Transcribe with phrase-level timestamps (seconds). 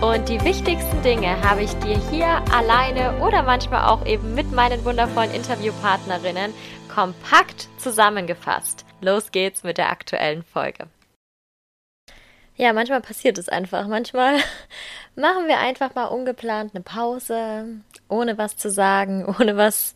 [0.00, 4.82] und die wichtigsten Dinge habe ich dir hier alleine oder manchmal auch eben mit meinen
[4.84, 6.54] wundervollen Interviewpartnerinnen
[6.88, 8.86] kompakt zusammengefasst.
[9.02, 10.86] Los geht's mit der aktuellen Folge.
[12.56, 13.86] Ja, manchmal passiert es einfach.
[13.88, 14.36] Manchmal
[15.16, 17.66] machen wir einfach mal ungeplant eine Pause,
[18.08, 19.94] ohne was zu sagen, ohne was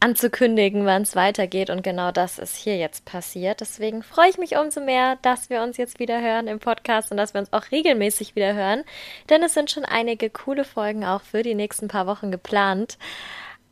[0.00, 1.70] anzukündigen, wann es weitergeht.
[1.70, 3.60] Und genau das ist hier jetzt passiert.
[3.60, 7.18] Deswegen freue ich mich umso mehr, dass wir uns jetzt wieder hören im Podcast und
[7.18, 8.82] dass wir uns auch regelmäßig wieder hören.
[9.28, 12.98] Denn es sind schon einige coole Folgen auch für die nächsten paar Wochen geplant.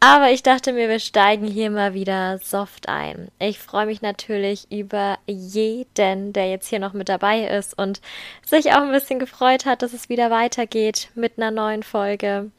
[0.00, 3.32] Aber ich dachte mir, wir steigen hier mal wieder soft ein.
[3.40, 8.00] Ich freue mich natürlich über jeden, der jetzt hier noch mit dabei ist und
[8.46, 12.52] sich auch ein bisschen gefreut hat, dass es wieder weitergeht mit einer neuen Folge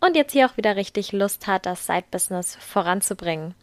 [0.00, 3.54] und jetzt hier auch wieder richtig Lust hat, das Side-Business voranzubringen.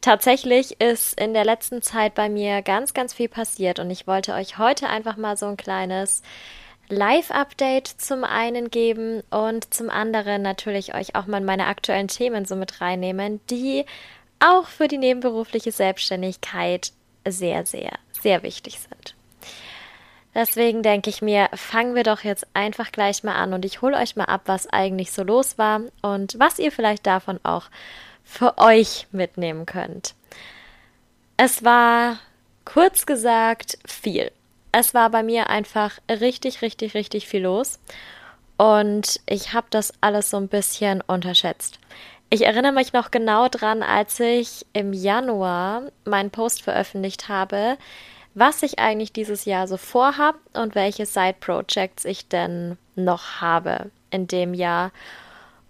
[0.00, 4.34] Tatsächlich ist in der letzten Zeit bei mir ganz, ganz viel passiert und ich wollte
[4.34, 6.22] euch heute einfach mal so ein kleines
[6.88, 12.56] Live-Update zum einen geben und zum anderen natürlich euch auch mal meine aktuellen Themen so
[12.56, 13.86] mit reinnehmen, die
[14.40, 16.92] auch für die nebenberufliche Selbstständigkeit
[17.26, 19.14] sehr, sehr, sehr wichtig sind.
[20.34, 23.96] Deswegen denke ich mir, fangen wir doch jetzt einfach gleich mal an und ich hole
[23.96, 27.66] euch mal ab, was eigentlich so los war und was ihr vielleicht davon auch
[28.24, 30.14] für euch mitnehmen könnt.
[31.36, 32.18] Es war
[32.64, 34.32] kurz gesagt viel.
[34.72, 37.78] Es war bei mir einfach richtig, richtig, richtig viel los
[38.56, 41.78] und ich habe das alles so ein bisschen unterschätzt.
[42.30, 47.76] Ich erinnere mich noch genau dran, als ich im Januar meinen Post veröffentlicht habe,
[48.34, 54.26] was ich eigentlich dieses Jahr so vorhab und welche Side-Projects ich denn noch habe in
[54.26, 54.90] dem Jahr.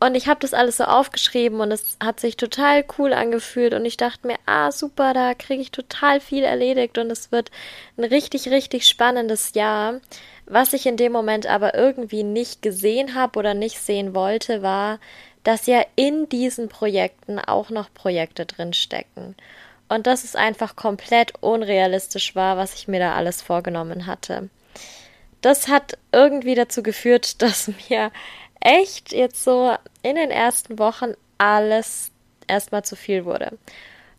[0.01, 3.87] Und ich habe das alles so aufgeschrieben und es hat sich total cool angefühlt und
[3.87, 7.51] ich dachte mir, ah super, da kriege ich total viel erledigt und es wird
[7.97, 10.01] ein richtig, richtig spannendes Jahr.
[10.47, 14.99] Was ich in dem Moment aber irgendwie nicht gesehen habe oder nicht sehen wollte, war,
[15.43, 19.37] dass ja in diesen Projekten auch noch Projekte drinstecken
[19.89, 24.49] und dass es einfach komplett unrealistisch war, was ich mir da alles vorgenommen hatte.
[25.41, 28.11] Das hat irgendwie dazu geführt, dass mir
[28.61, 32.11] echt jetzt so in den ersten Wochen alles
[32.47, 33.59] erstmal zu viel wurde.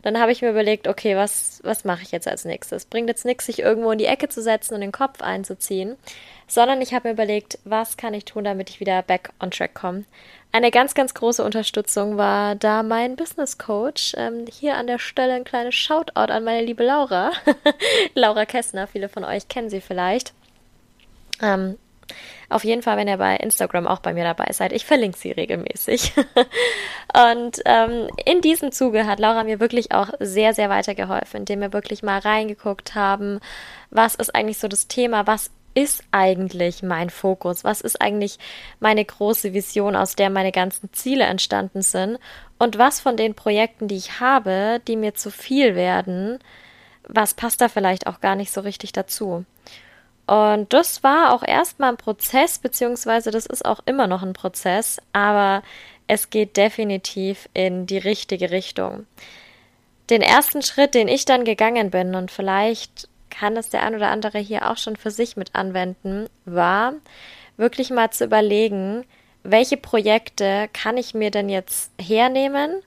[0.02, 2.84] Dann habe ich mir überlegt, okay, was, was mache ich jetzt als nächstes?
[2.84, 5.96] Bringt jetzt nichts, sich irgendwo in die Ecke zu setzen und den Kopf einzuziehen,
[6.46, 9.74] sondern ich habe mir überlegt, was kann ich tun, damit ich wieder back on track
[9.74, 10.04] komme.
[10.56, 14.14] Eine ganz, ganz große Unterstützung war da mein Business Coach.
[14.16, 17.30] Ähm, hier an der Stelle ein kleines Shoutout an meine liebe Laura.
[18.14, 20.32] Laura Kessner, viele von euch kennen sie vielleicht.
[21.42, 21.76] Ähm,
[22.48, 24.72] auf jeden Fall, wenn ihr bei Instagram auch bei mir dabei seid.
[24.72, 26.14] Ich verlinke sie regelmäßig.
[27.34, 31.74] und ähm, in diesem Zuge hat Laura mir wirklich auch sehr, sehr weitergeholfen, indem wir
[31.74, 33.40] wirklich mal reingeguckt haben,
[33.90, 37.62] was ist eigentlich so das Thema, was ist eigentlich mein Fokus?
[37.62, 38.38] Was ist eigentlich
[38.80, 42.18] meine große Vision, aus der meine ganzen Ziele entstanden sind?
[42.58, 46.38] Und was von den Projekten, die ich habe, die mir zu viel werden,
[47.06, 49.44] was passt da vielleicht auch gar nicht so richtig dazu?
[50.26, 54.98] Und das war auch erstmal ein Prozess, beziehungsweise das ist auch immer noch ein Prozess,
[55.12, 55.62] aber
[56.06, 59.06] es geht definitiv in die richtige Richtung.
[60.08, 64.10] Den ersten Schritt, den ich dann gegangen bin, und vielleicht kann das der ein oder
[64.10, 66.94] andere hier auch schon für sich mit anwenden, war
[67.56, 69.04] wirklich mal zu überlegen,
[69.42, 72.82] welche Projekte kann ich mir denn jetzt hernehmen,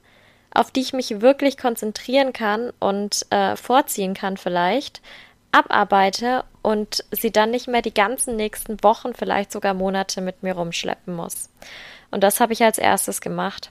[0.52, 5.00] auf die ich mich wirklich konzentrieren kann und äh, vorziehen kann vielleicht,
[5.52, 10.54] abarbeite und sie dann nicht mehr die ganzen nächsten Wochen, vielleicht sogar Monate mit mir
[10.54, 11.50] rumschleppen muss.
[12.10, 13.70] Und das habe ich als erstes gemacht.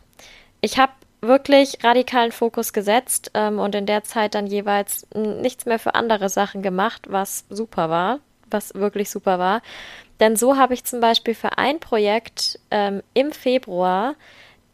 [0.62, 0.92] Ich habe
[1.22, 6.30] wirklich radikalen Fokus gesetzt ähm, und in der Zeit dann jeweils nichts mehr für andere
[6.30, 8.20] Sachen gemacht, was super war,
[8.50, 9.62] was wirklich super war.
[10.20, 14.16] Denn so habe ich zum Beispiel für ein Projekt ähm, im Februar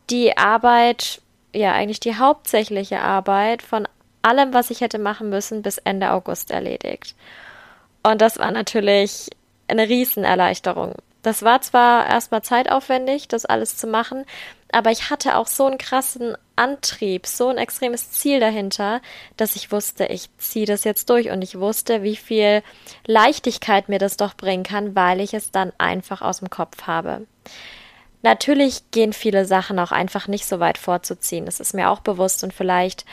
[0.10, 1.22] die Arbeit,
[1.54, 3.88] ja eigentlich die hauptsächliche Arbeit von
[4.22, 7.16] allem, was ich hätte machen müssen, bis Ende August erledigt.
[8.04, 9.30] Und das war natürlich
[9.68, 10.96] eine Riesenerleichterung.
[11.22, 14.26] Das war zwar erstmal zeitaufwendig, das alles zu machen,
[14.76, 19.02] aber ich hatte auch so einen krassen Antrieb, so ein extremes Ziel dahinter,
[19.38, 22.62] dass ich wusste, ich ziehe das jetzt durch und ich wusste, wie viel
[23.08, 27.26] Leichtigkeit mir das doch bringen kann, weil ich es dann einfach aus dem Kopf habe.
[28.22, 31.46] Natürlich gehen viele Sachen auch einfach nicht so weit vorzuziehen.
[31.46, 33.06] Das ist mir auch bewusst und vielleicht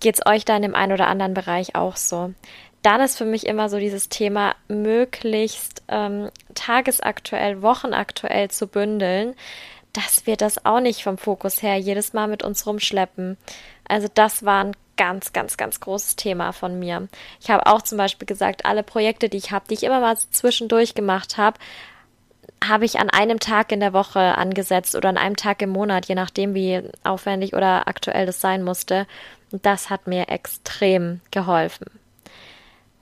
[0.00, 2.34] geht es euch da in dem einen oder anderen Bereich auch so.
[2.82, 9.36] Dann ist für mich immer so dieses Thema, möglichst ähm, tagesaktuell, wochenaktuell zu bündeln,
[9.94, 13.38] dass wir das auch nicht vom Fokus her jedes Mal mit uns rumschleppen.
[13.88, 17.08] Also das war ein ganz, ganz, ganz großes Thema von mir.
[17.40, 20.16] Ich habe auch zum Beispiel gesagt, alle Projekte, die ich habe, die ich immer mal
[20.16, 21.58] zwischendurch gemacht habe,
[22.68, 26.06] habe ich an einem Tag in der Woche angesetzt oder an einem Tag im Monat,
[26.06, 29.06] je nachdem, wie aufwendig oder aktuell das sein musste.
[29.52, 31.86] Und das hat mir extrem geholfen.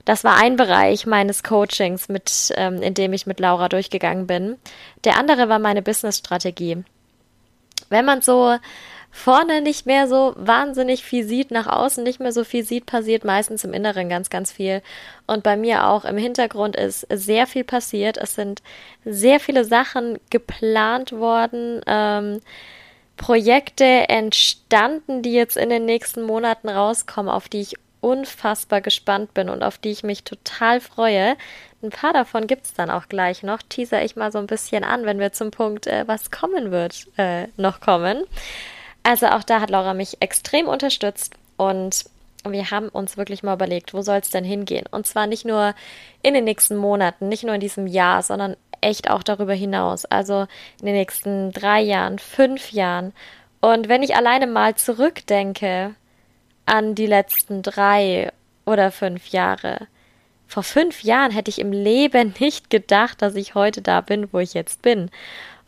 [0.05, 4.57] Das war ein Bereich meines Coachings, mit, ähm, in dem ich mit Laura durchgegangen bin.
[5.05, 6.83] Der andere war meine Business-Strategie.
[7.89, 8.57] Wenn man so
[9.11, 13.23] vorne nicht mehr so wahnsinnig viel sieht, nach außen nicht mehr so viel sieht, passiert
[13.23, 14.81] meistens im Inneren ganz, ganz viel.
[15.27, 18.17] Und bei mir auch im Hintergrund ist sehr viel passiert.
[18.17, 18.63] Es sind
[19.05, 22.41] sehr viele Sachen geplant worden, ähm,
[23.15, 29.49] Projekte entstanden, die jetzt in den nächsten Monaten rauskommen, auf die ich unfassbar gespannt bin
[29.49, 31.37] und auf die ich mich total freue.
[31.81, 33.61] Ein paar davon gibt es dann auch gleich noch.
[33.61, 37.07] Teaser ich mal so ein bisschen an, wenn wir zum Punkt, äh, was kommen wird,
[37.17, 38.23] äh, noch kommen.
[39.03, 42.05] Also auch da hat Laura mich extrem unterstützt und
[42.45, 44.85] wir haben uns wirklich mal überlegt, wo soll es denn hingehen?
[44.91, 45.73] Und zwar nicht nur
[46.21, 50.03] in den nächsten Monaten, nicht nur in diesem Jahr, sondern echt auch darüber hinaus.
[50.03, 50.47] Also
[50.81, 53.13] in den nächsten drei Jahren, fünf Jahren.
[53.61, 55.95] Und wenn ich alleine mal zurückdenke
[56.65, 58.31] an die letzten drei
[58.65, 59.87] oder fünf Jahre,
[60.53, 64.37] vor fünf Jahren hätte ich im Leben nicht gedacht, dass ich heute da bin, wo
[64.37, 65.09] ich jetzt bin.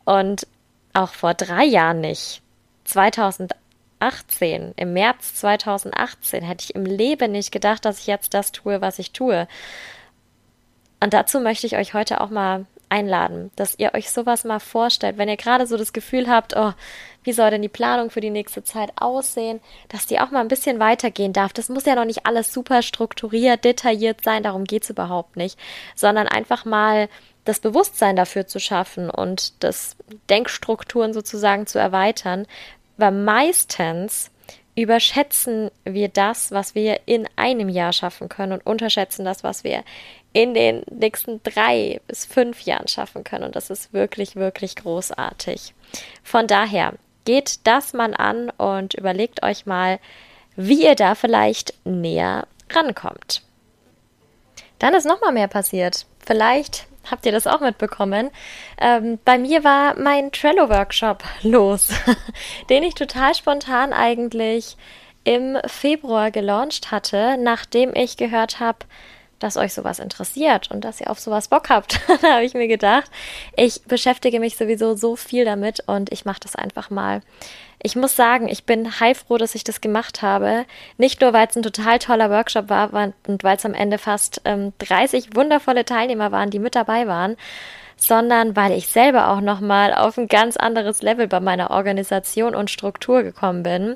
[0.04, 0.46] Und
[0.94, 2.44] auch vor drei Jahren nicht.
[2.84, 8.80] 2018, im März 2018, hätte ich im Leben nicht gedacht, dass ich jetzt das tue,
[8.80, 9.48] was ich tue.
[11.00, 15.18] Und dazu möchte ich euch heute auch mal einladen, dass ihr euch sowas mal vorstellt,
[15.18, 16.72] wenn ihr gerade so das Gefühl habt, oh,
[17.24, 19.60] wie soll denn die Planung für die nächste Zeit aussehen,
[19.90, 21.52] dass die auch mal ein bisschen weitergehen darf.
[21.52, 25.60] Das muss ja noch nicht alles super strukturiert, detailliert sein, darum geht's überhaupt nicht,
[25.96, 27.10] sondern einfach mal
[27.44, 29.98] das Bewusstsein dafür zu schaffen und das
[30.30, 32.48] Denkstrukturen sozusagen zu erweitern,
[32.98, 34.32] weil meistens
[34.76, 39.84] überschätzen wir das, was wir in einem Jahr schaffen können und unterschätzen das, was wir
[40.36, 43.46] in den nächsten drei bis fünf Jahren schaffen können.
[43.46, 45.74] Und das ist wirklich, wirklich großartig.
[46.24, 46.94] Von daher
[47.24, 49.98] geht das mal an und überlegt euch mal,
[50.58, 53.44] wie ihr da vielleicht näher rankommt.
[54.78, 56.06] Dann ist noch mal mehr passiert.
[56.20, 58.30] Vielleicht habt ihr das auch mitbekommen?
[58.78, 61.94] Ähm, bei mir war mein Trello-Workshop los,
[62.70, 64.76] den ich total spontan eigentlich
[65.24, 68.80] im Februar gelauncht hatte, nachdem ich gehört habe,
[69.40, 72.00] dass euch sowas interessiert und dass ihr auf sowas Bock habt.
[72.22, 73.10] da habe ich mir gedacht,
[73.56, 77.22] ich beschäftige mich sowieso so viel damit und ich mache das einfach mal.
[77.82, 80.66] Ich muss sagen, ich bin heilfroh, dass ich das gemacht habe.
[80.98, 82.92] Nicht nur, weil es ein total toller Workshop war
[83.28, 87.36] und weil es am Ende fast ähm, 30 wundervolle Teilnehmer waren, die mit dabei waren,
[87.98, 92.70] sondern weil ich selber auch nochmal auf ein ganz anderes Level bei meiner Organisation und
[92.70, 93.96] Struktur gekommen bin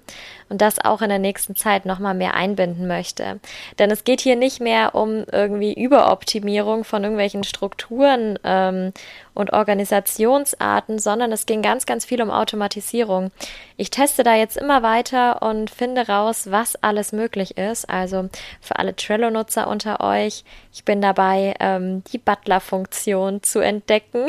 [0.50, 3.40] und das auch in der nächsten Zeit nochmal mehr einbinden möchte.
[3.78, 8.94] Denn es geht hier nicht mehr um irgendwie Überoptimierung von irgendwelchen Strukturen ähm,
[9.34, 13.32] und Organisationsarten, sondern es ging ganz, ganz viel um Automatisierung.
[13.78, 17.90] Ich teste da jetzt immer weiter und finde raus, was alles möglich ist.
[17.90, 18.30] Also
[18.62, 20.44] für alle Trello-Nutzer unter euch,
[20.74, 24.26] ich bin dabei, ähm, die Butler-Funktion zu entdecken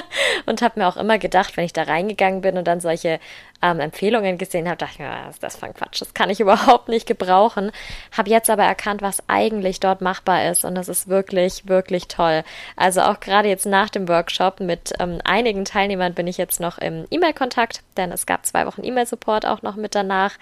[0.46, 3.20] und habe mir auch immer gedacht, wenn ich da reingegangen bin und dann solche
[3.62, 6.30] ähm, Empfehlungen gesehen habe, dachte ich mir, was ist das für ein Quatsch, das kann
[6.30, 7.72] ich überhaupt nicht gebrauchen.
[8.16, 12.42] Habe jetzt aber erkannt, was eigentlich dort machbar ist und das ist wirklich, wirklich toll.
[12.76, 16.78] Also auch gerade jetzt nach dem Workshop mit ähm, einigen Teilnehmern bin ich jetzt noch
[16.78, 20.32] im E-Mail-Kontakt, denn es gab zwei Wochen E-Mail-Support auch noch mit danach.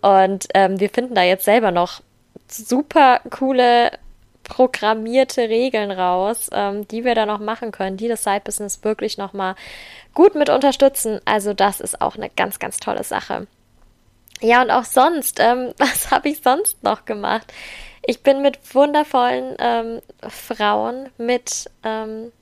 [0.00, 2.00] Und ähm, wir finden da jetzt selber noch
[2.48, 3.92] super coole
[4.44, 9.54] programmierte Regeln raus, ähm, die wir da noch machen können, die das Side-Business wirklich nochmal
[10.12, 11.20] gut mit unterstützen.
[11.24, 13.46] Also das ist auch eine ganz, ganz tolle Sache.
[14.40, 17.52] Ja, und auch sonst, ähm, was habe ich sonst noch gemacht?
[18.02, 22.32] Ich bin mit wundervollen ähm, Frauen, mit ähm,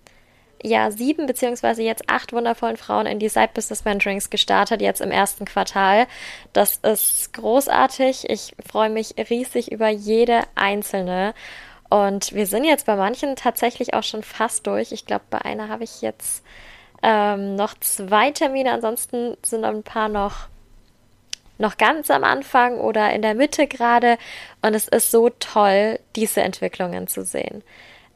[0.63, 5.11] ja, sieben beziehungsweise jetzt acht wundervollen Frauen in die Side Business Mentorings gestartet, jetzt im
[5.11, 6.07] ersten Quartal.
[6.53, 8.29] Das ist großartig.
[8.29, 11.35] Ich freue mich riesig über jede einzelne.
[11.91, 14.93] Und wir sind jetzt bei manchen tatsächlich auch schon fast durch.
[14.93, 16.45] Ich glaube, bei einer habe ich jetzt
[17.03, 18.73] ähm, noch zwei Termine.
[18.73, 20.49] Ansonsten sind ein paar noch,
[21.57, 24.19] noch ganz am Anfang oder in der Mitte gerade.
[24.61, 27.63] Und es ist so toll, diese Entwicklungen zu sehen.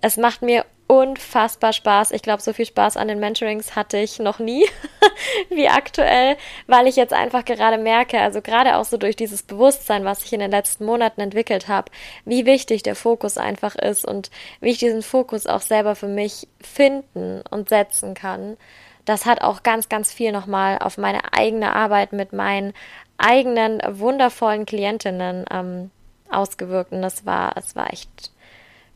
[0.00, 2.10] Es macht mir unfassbar Spaß.
[2.10, 4.66] Ich glaube, so viel Spaß an den Mentorings hatte ich noch nie
[5.48, 10.04] wie aktuell, weil ich jetzt einfach gerade merke, also gerade auch so durch dieses Bewusstsein,
[10.04, 11.90] was ich in den letzten Monaten entwickelt habe,
[12.26, 14.30] wie wichtig der Fokus einfach ist und
[14.60, 18.58] wie ich diesen Fokus auch selber für mich finden und setzen kann.
[19.06, 22.74] Das hat auch ganz, ganz viel nochmal auf meine eigene Arbeit mit meinen
[23.16, 25.90] eigenen wundervollen Klientinnen ähm,
[26.30, 28.30] ausgewirkt und das war, es war echt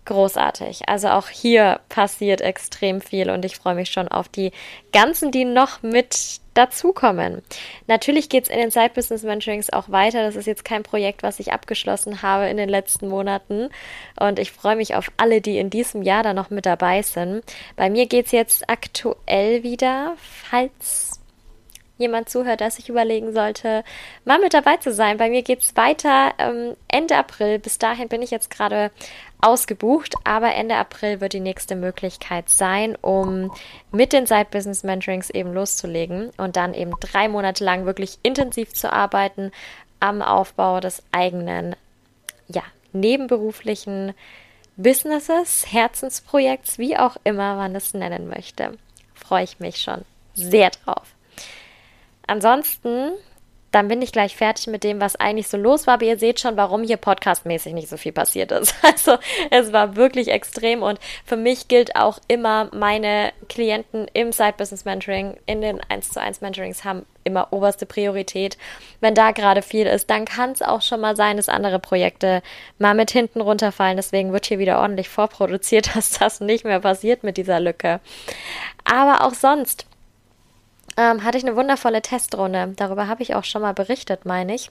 [0.07, 0.89] großartig.
[0.89, 4.53] Also auch hier passiert extrem viel und ich freue mich schon auf die
[4.93, 7.43] ganzen, die noch mit dazukommen.
[7.87, 10.23] Natürlich geht es in den Side Business Mentorings auch weiter.
[10.23, 13.69] Das ist jetzt kein Projekt, was ich abgeschlossen habe in den letzten Monaten.
[14.19, 17.45] Und ich freue mich auf alle, die in diesem Jahr da noch mit dabei sind.
[17.77, 21.16] Bei mir geht es jetzt aktuell wieder, falls
[21.99, 23.85] jemand zuhört, dass ich überlegen sollte,
[24.25, 25.17] mal mit dabei zu sein.
[25.17, 27.59] Bei mir geht es weiter ähm, Ende April.
[27.59, 28.91] Bis dahin bin ich jetzt gerade
[29.41, 33.53] ausgebucht, aber Ende April wird die nächste Möglichkeit sein, um
[33.93, 38.73] mit den Side Business Mentorings eben loszulegen und dann eben drei Monate lang wirklich intensiv
[38.73, 39.53] zu arbeiten
[40.01, 41.77] am Aufbau des eigenen,
[42.49, 42.63] ja,
[42.93, 44.15] nebenberuflichen
[44.77, 48.77] Businesses, Herzensprojekts, wie auch immer man es nennen möchte.
[49.15, 51.16] Freue ich mich schon sehr drauf.
[52.27, 53.13] Ansonsten,
[53.77, 55.95] dann bin ich gleich fertig mit dem, was eigentlich so los war.
[55.95, 58.75] Aber ihr seht schon, warum hier podcastmäßig nicht so viel passiert ist.
[58.83, 59.19] Also
[59.51, 64.85] es war wirklich extrem und für mich gilt auch immer, meine Klienten im Side Business
[64.85, 68.57] Mentoring, in den 1 zu 1 Mentorings haben immer oberste Priorität.
[69.01, 72.43] Wenn da gerade viel ist, dann kann es auch schon mal sein, dass andere Projekte
[72.79, 73.97] mal mit hinten runterfallen.
[73.97, 78.01] Deswegen wird hier wieder ordentlich vorproduziert, dass das nicht mehr passiert mit dieser Lücke.
[78.85, 79.87] Aber auch sonst
[80.97, 82.75] ähm, hatte ich eine wundervolle Testrunde.
[82.77, 84.71] Darüber habe ich auch schon mal berichtet, meine ich.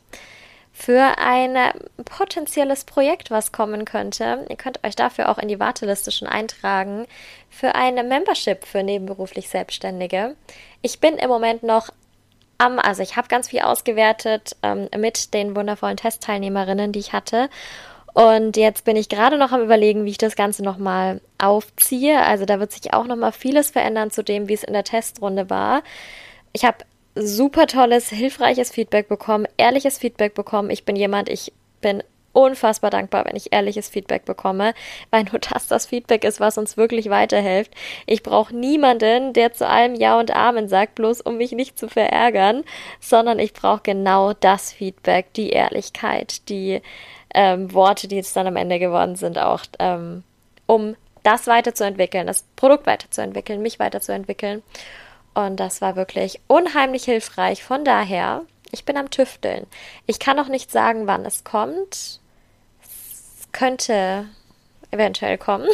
[0.73, 1.57] Für ein
[2.03, 4.45] potenzielles Projekt, was kommen könnte.
[4.49, 7.05] Ihr könnt euch dafür auch in die Warteliste schon eintragen.
[7.49, 10.35] Für eine Membership für nebenberuflich Selbstständige.
[10.81, 11.91] Ich bin im Moment noch
[12.57, 17.49] am, also ich habe ganz viel ausgewertet ähm, mit den wundervollen Testteilnehmerinnen, die ich hatte.
[18.15, 22.21] Und jetzt bin ich gerade noch am überlegen, wie ich das Ganze nochmal aufziehe.
[22.21, 25.49] Also da wird sich auch nochmal vieles verändern zu dem, wie es in der Testrunde
[25.49, 25.83] war.
[26.53, 26.77] Ich habe
[27.15, 30.69] super tolles, hilfreiches Feedback bekommen, ehrliches Feedback bekommen.
[30.69, 32.03] Ich bin jemand, ich bin
[32.35, 34.73] unfassbar dankbar, wenn ich ehrliches Feedback bekomme,
[35.09, 37.71] weil nur das das Feedback ist, was uns wirklich weiterhilft.
[38.05, 41.87] Ich brauche niemanden, der zu allem Ja und Amen sagt, bloß um mich nicht zu
[41.87, 42.63] verärgern,
[42.99, 46.81] sondern ich brauche genau das Feedback, die Ehrlichkeit, die
[47.33, 50.23] ähm, Worte, die jetzt dann am Ende geworden sind, auch ähm,
[50.65, 54.61] um das weiterzuentwickeln, das Produkt weiterzuentwickeln, mich weiterzuentwickeln.
[55.33, 57.63] Und das war wirklich unheimlich hilfreich.
[57.63, 59.67] Von daher, ich bin am Tüfteln.
[60.05, 62.19] Ich kann noch nicht sagen, wann es kommt.
[63.55, 64.25] Könnte
[64.91, 65.69] eventuell kommen.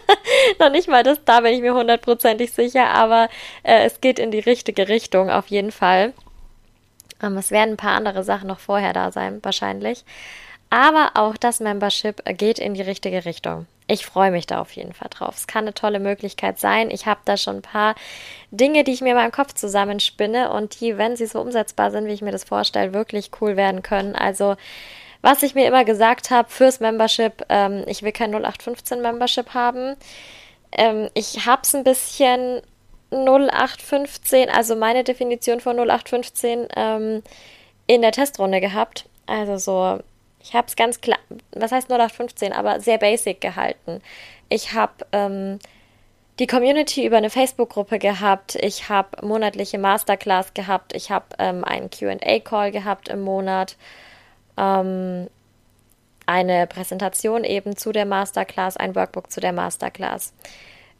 [0.60, 3.30] noch nicht mal das, da bin ich mir hundertprozentig sicher, aber
[3.62, 6.12] äh, es geht in die richtige Richtung auf jeden Fall.
[7.22, 10.04] Ähm, es werden ein paar andere Sachen noch vorher da sein, wahrscheinlich.
[10.68, 13.66] Aber auch das Membership geht in die richtige Richtung.
[13.88, 15.36] Ich freue mich da auf jeden Fall drauf.
[15.36, 16.90] Es kann eine tolle Möglichkeit sein.
[16.90, 17.94] Ich habe da schon ein paar
[18.50, 22.06] Dinge, die ich mir in meinem Kopf zusammenspinne und die, wenn sie so umsetzbar sind,
[22.06, 24.14] wie ich mir das vorstelle, wirklich cool werden können.
[24.14, 24.56] Also
[25.22, 29.96] was ich mir immer gesagt habe fürs Membership, ähm, ich will kein 0815 Membership haben.
[30.72, 32.60] Ähm, ich habe es ein bisschen
[33.10, 37.22] 0815, also meine Definition von 0815 ähm,
[37.86, 39.08] in der Testrunde gehabt.
[39.26, 40.00] Also so
[40.42, 41.18] ich habe es ganz klar,
[41.52, 44.02] was heißt 0815, aber sehr basic gehalten.
[44.48, 45.58] Ich habe ähm,
[46.38, 48.56] die Community über eine Facebook-Gruppe gehabt.
[48.56, 50.94] Ich habe monatliche Masterclass gehabt.
[50.94, 53.76] Ich habe ähm, einen QA-Call gehabt im Monat.
[54.56, 55.28] Ähm,
[56.26, 60.32] eine Präsentation eben zu der Masterclass, ein Workbook zu der Masterclass.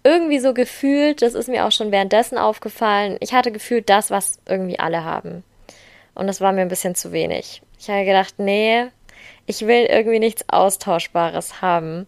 [0.04, 4.38] Irgendwie so gefühlt, das ist mir auch schon währenddessen aufgefallen, ich hatte gefühlt das, was
[4.46, 5.44] irgendwie alle haben.
[6.14, 7.62] Und das war mir ein bisschen zu wenig.
[7.78, 8.86] Ich habe gedacht, nee,
[9.46, 12.06] ich will irgendwie nichts Austauschbares haben.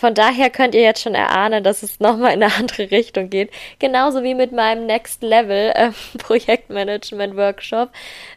[0.00, 3.50] Von daher könnt ihr jetzt schon erahnen, dass es nochmal in eine andere Richtung geht.
[3.80, 7.90] Genauso wie mit meinem Next Level äh, Projektmanagement Workshop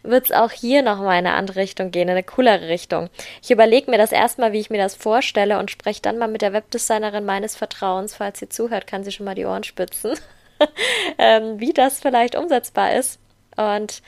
[0.04, 3.10] wird es auch hier nochmal in eine andere Richtung gehen, in eine coolere Richtung.
[3.42, 6.42] Ich überlege mir das erstmal, wie ich mir das vorstelle und spreche dann mal mit
[6.42, 8.14] der Webdesignerin meines Vertrauens.
[8.14, 10.20] Falls sie zuhört, kann sie schon mal die Ohren spitzen,
[11.18, 13.22] ähm, wie das vielleicht umsetzbar ist.
[13.56, 14.02] Und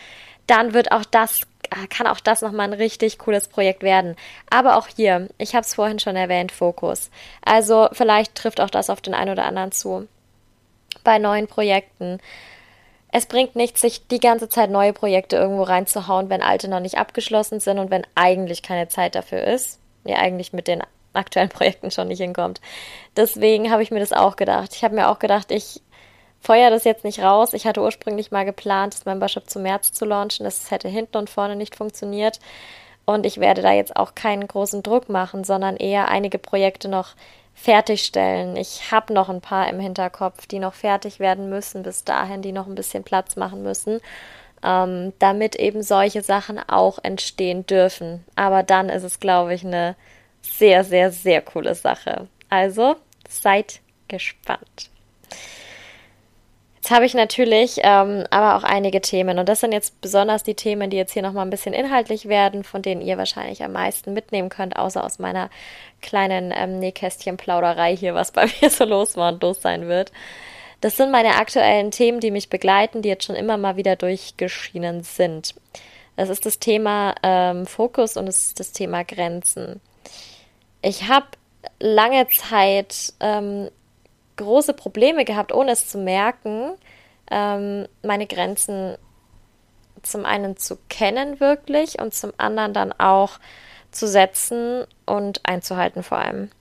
[0.47, 1.41] dann wird auch das
[1.89, 4.15] kann auch das nochmal ein richtig cooles Projekt werden.
[4.49, 7.09] Aber auch hier, ich habe es vorhin schon erwähnt, Fokus.
[7.43, 10.07] Also vielleicht trifft auch das auf den einen oder anderen zu.
[11.03, 12.19] Bei neuen Projekten.
[13.11, 16.97] Es bringt nichts, sich die ganze Zeit neue Projekte irgendwo reinzuhauen, wenn alte noch nicht
[16.97, 19.79] abgeschlossen sind und wenn eigentlich keine Zeit dafür ist.
[20.03, 20.83] Ja, eigentlich mit den
[21.13, 22.59] aktuellen Projekten schon nicht hinkommt.
[23.15, 24.75] Deswegen habe ich mir das auch gedacht.
[24.75, 25.81] Ich habe mir auch gedacht, ich
[26.45, 27.53] feuer das jetzt nicht raus.
[27.53, 30.43] Ich hatte ursprünglich mal geplant, das Membership zum März zu launchen.
[30.43, 32.39] Das hätte hinten und vorne nicht funktioniert.
[33.05, 37.15] Und ich werde da jetzt auch keinen großen Druck machen, sondern eher einige Projekte noch
[37.55, 38.57] fertigstellen.
[38.57, 42.51] Ich habe noch ein paar im Hinterkopf, die noch fertig werden müssen, bis dahin, die
[42.51, 43.99] noch ein bisschen Platz machen müssen,
[44.63, 48.23] ähm, damit eben solche Sachen auch entstehen dürfen.
[48.35, 49.95] Aber dann ist es, glaube ich, eine
[50.41, 52.27] sehr, sehr, sehr coole Sache.
[52.49, 52.95] Also
[53.27, 54.89] seid gespannt.
[56.85, 60.53] Jetzt habe ich natürlich ähm, aber auch einige Themen und das sind jetzt besonders die
[60.53, 64.13] Themen, die jetzt hier nochmal ein bisschen inhaltlich werden, von denen ihr wahrscheinlich am meisten
[64.13, 65.49] mitnehmen könnt, außer aus meiner
[66.03, 70.11] kleinen ähm, Nähkästchen-Plauderei hier, was bei mir so los war und los sein wird.
[70.79, 75.01] Das sind meine aktuellen Themen, die mich begleiten, die jetzt schon immer mal wieder durchgeschienen
[75.01, 75.55] sind.
[76.17, 79.81] Das ist das Thema ähm, Fokus und es ist das Thema Grenzen.
[80.83, 81.25] Ich habe
[81.79, 83.71] lange Zeit ähm,
[84.37, 86.71] große Probleme gehabt, ohne es zu merken,
[87.31, 88.97] ähm, meine Grenzen
[90.03, 93.39] zum einen zu kennen wirklich und zum anderen dann auch
[93.91, 96.51] zu setzen und einzuhalten vor allem.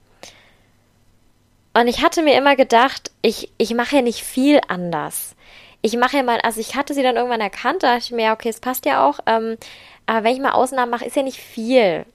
[1.73, 5.35] Und ich hatte mir immer gedacht, ich, ich mache ja nicht viel anders.
[5.81, 8.31] Ich mache ja mal, also ich hatte sie dann irgendwann erkannt, da dachte ich mir,
[8.31, 9.57] okay, es passt ja auch, ähm,
[10.05, 12.05] aber wenn ich mal Ausnahmen mache, ist ja nicht viel.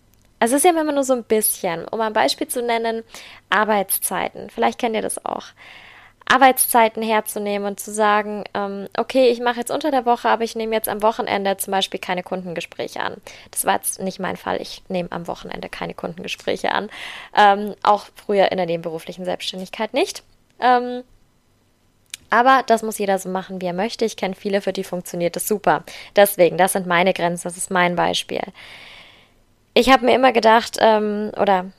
[0.41, 1.87] Also es ist ja immer nur so ein bisschen.
[1.87, 3.05] Um ein Beispiel zu nennen,
[3.51, 4.51] Arbeitszeiten.
[4.51, 5.45] Vielleicht kennt ihr das auch.
[6.25, 10.55] Arbeitszeiten herzunehmen und zu sagen, ähm, okay, ich mache jetzt unter der Woche, aber ich
[10.55, 13.17] nehme jetzt am Wochenende zum Beispiel keine Kundengespräche an.
[13.51, 14.63] Das war jetzt nicht mein Fall.
[14.63, 16.89] Ich nehme am Wochenende keine Kundengespräche an.
[17.37, 20.23] Ähm, auch früher in der nebenberuflichen Selbstständigkeit nicht.
[20.61, 21.03] Ähm,
[22.31, 24.05] aber das muss jeder so machen, wie er möchte.
[24.05, 25.83] Ich kenne viele, für die funktioniert das super.
[26.15, 28.43] Deswegen, das sind meine Grenzen, das ist mein Beispiel
[29.75, 31.71] ich habe mir immer gedacht, ähm, oder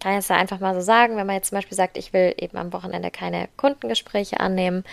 [0.00, 2.12] kann ich es ja einfach mal so sagen, wenn man jetzt zum Beispiel sagt, ich
[2.12, 4.84] will eben am Wochenende keine Kundengespräche annehmen.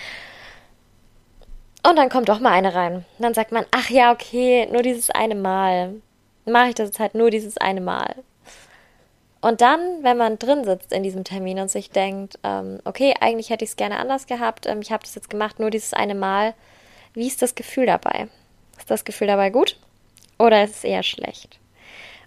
[1.83, 3.05] Und dann kommt doch mal eine rein.
[3.19, 5.95] Dann sagt man, ach ja, okay, nur dieses eine Mal.
[6.45, 8.15] Mache ich das jetzt halt nur dieses eine Mal.
[9.41, 13.49] Und dann, wenn man drin sitzt in diesem Termin und sich denkt, ähm, okay, eigentlich
[13.49, 16.13] hätte ich es gerne anders gehabt, ähm, ich habe das jetzt gemacht, nur dieses eine
[16.13, 16.53] Mal,
[17.13, 18.27] wie ist das Gefühl dabei?
[18.77, 19.77] Ist das Gefühl dabei gut
[20.37, 21.60] oder ist es eher schlecht?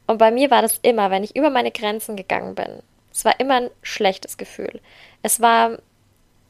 [0.06, 2.82] Und bei mir war das immer, wenn ich über meine Grenzen gegangen bin.
[3.12, 4.80] Es war immer ein schlechtes Gefühl.
[5.22, 5.78] Es war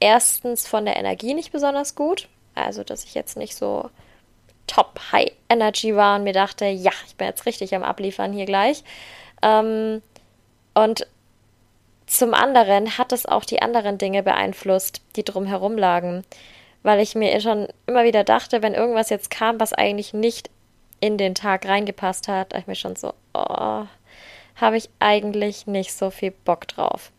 [0.01, 2.29] erstens von der Energie nicht besonders gut.
[2.55, 3.91] Also, dass ich jetzt nicht so
[4.67, 8.47] top high energy war und mir dachte, ja, ich bin jetzt richtig am Abliefern hier
[8.47, 8.83] gleich.
[9.43, 10.03] Ähm,
[10.73, 11.07] und
[12.07, 16.25] zum anderen hat es auch die anderen Dinge beeinflusst, die drumherum lagen.
[16.83, 20.51] Weil ich mir schon immer wieder dachte, wenn irgendwas jetzt kam, was eigentlich nicht
[21.05, 23.85] in den Tag reingepasst hat, da ich mir schon so, oh,
[24.57, 27.13] habe ich eigentlich nicht so viel Bock drauf.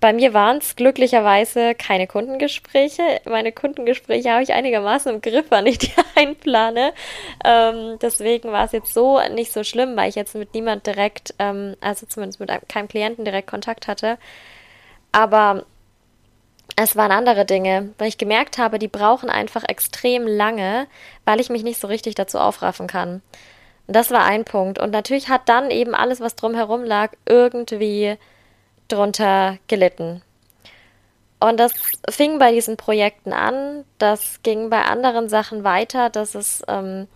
[0.00, 3.02] Bei mir waren es glücklicherweise keine Kundengespräche.
[3.26, 6.94] Meine Kundengespräche habe ich einigermaßen im Griff, wann ich die einplane.
[7.44, 11.34] Ähm, deswegen war es jetzt so nicht so schlimm, weil ich jetzt mit niemand direkt,
[11.38, 14.18] ähm, also zumindest mit keinem Klienten direkt Kontakt hatte.
[15.12, 15.66] Aber
[16.76, 20.86] es waren andere Dinge, weil ich gemerkt habe, die brauchen einfach extrem lange,
[21.24, 23.22] weil ich mich nicht so richtig dazu aufraffen kann.
[23.86, 24.78] Und das war ein Punkt.
[24.78, 28.16] Und natürlich hat dann eben alles, was drumherum lag, irgendwie
[28.88, 30.22] drunter gelitten.
[31.38, 31.74] Und das
[32.08, 37.06] fing bei diesen Projekten an, das ging bei anderen Sachen weiter, dass es, ähm,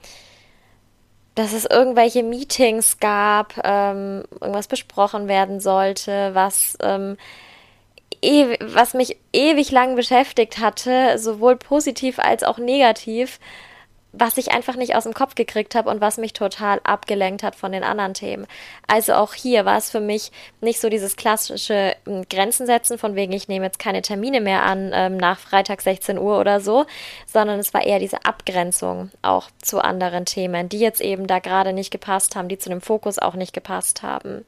[1.34, 7.16] dass es irgendwelche Meetings gab, ähm, irgendwas besprochen werden sollte, was ähm,
[8.22, 13.38] was mich ewig lang beschäftigt hatte, sowohl positiv als auch negativ,
[14.12, 17.54] was ich einfach nicht aus dem Kopf gekriegt habe und was mich total abgelenkt hat
[17.54, 18.46] von den anderen Themen.
[18.86, 23.14] Also auch hier war es für mich nicht so dieses klassische ähm, Grenzen setzen, von
[23.14, 26.86] wegen ich nehme jetzt keine Termine mehr an ähm, nach Freitag 16 Uhr oder so,
[27.26, 31.72] sondern es war eher diese Abgrenzung auch zu anderen Themen, die jetzt eben da gerade
[31.72, 34.44] nicht gepasst haben, die zu dem Fokus auch nicht gepasst haben.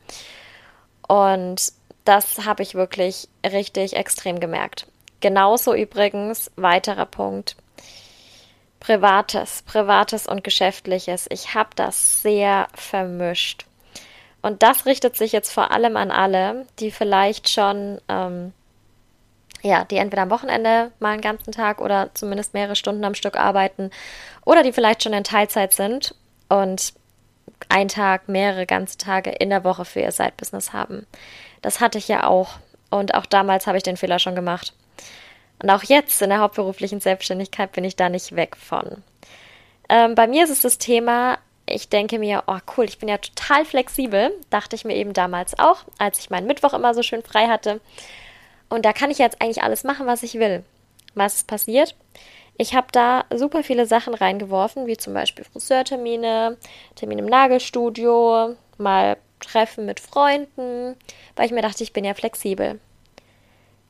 [1.06, 1.72] Und
[2.10, 4.88] das habe ich wirklich richtig extrem gemerkt.
[5.20, 7.54] Genauso übrigens, weiterer Punkt,
[8.80, 11.28] Privates, Privates und Geschäftliches.
[11.30, 13.64] Ich habe das sehr vermischt.
[14.42, 18.52] Und das richtet sich jetzt vor allem an alle, die vielleicht schon, ähm,
[19.62, 23.36] ja, die entweder am Wochenende mal einen ganzen Tag oder zumindest mehrere Stunden am Stück
[23.36, 23.90] arbeiten
[24.44, 26.16] oder die vielleicht schon in Teilzeit sind
[26.48, 26.92] und
[27.68, 31.06] einen Tag, mehrere ganze Tage in der Woche für ihr Side-Business haben.
[31.62, 32.58] Das hatte ich ja auch.
[32.90, 34.72] Und auch damals habe ich den Fehler schon gemacht.
[35.62, 39.02] Und auch jetzt in der hauptberuflichen Selbstständigkeit bin ich da nicht weg von.
[39.88, 43.18] Ähm, bei mir ist es das Thema, ich denke mir, oh cool, ich bin ja
[43.18, 47.22] total flexibel, dachte ich mir eben damals auch, als ich meinen Mittwoch immer so schön
[47.22, 47.80] frei hatte.
[48.68, 50.64] Und da kann ich jetzt eigentlich alles machen, was ich will.
[51.14, 51.94] Was passiert?
[52.60, 56.58] Ich habe da super viele Sachen reingeworfen, wie zum Beispiel Friseurtermine,
[56.94, 60.94] Termin im Nagelstudio, mal Treffen mit Freunden,
[61.36, 62.78] weil ich mir dachte, ich bin ja flexibel.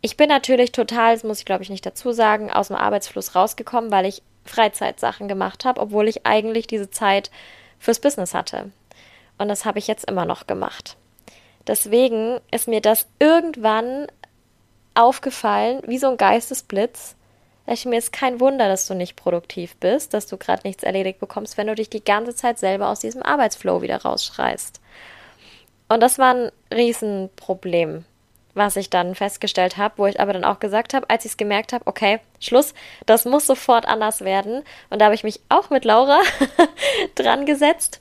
[0.03, 3.35] Ich bin natürlich total, das muss ich glaube ich nicht dazu sagen, aus dem Arbeitsfluss
[3.35, 7.33] rausgekommen, weil ich Freizeitsachen gemacht habe, obwohl ich eigentlich diese Zeit
[7.81, 8.71] fürs Business hatte.
[9.37, 10.97] Und das habe ich jetzt immer noch gemacht.
[11.67, 14.07] Deswegen ist mir das irgendwann
[14.95, 17.17] aufgefallen, wie so ein Geistesblitz.
[17.67, 21.21] Ich mir ist kein Wunder, dass du nicht produktiv bist, dass du gerade nichts erledigt
[21.21, 24.81] bekommst, wenn du dich die ganze Zeit selber aus diesem Arbeitsflow wieder rausschreist.
[25.89, 28.05] Und das war ein Riesenproblem
[28.55, 31.37] was ich dann festgestellt habe, wo ich aber dann auch gesagt habe, als ich es
[31.37, 32.75] gemerkt habe, okay, Schluss,
[33.07, 34.63] das muss sofort anders werden.
[34.91, 36.21] Und da habe ich mich auch mit Laura
[37.15, 38.01] dran gesetzt,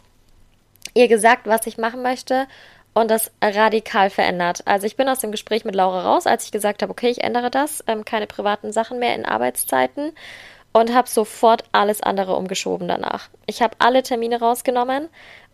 [0.94, 2.48] ihr gesagt, was ich machen möchte
[2.94, 4.64] und das radikal verändert.
[4.66, 7.24] Also ich bin aus dem Gespräch mit Laura raus, als ich gesagt habe, okay, ich
[7.24, 10.12] ändere das, ähm, keine privaten Sachen mehr in Arbeitszeiten
[10.74, 13.30] und habe sofort alles andere umgeschoben danach.
[13.46, 15.10] Ich habe alle Termine rausgenommen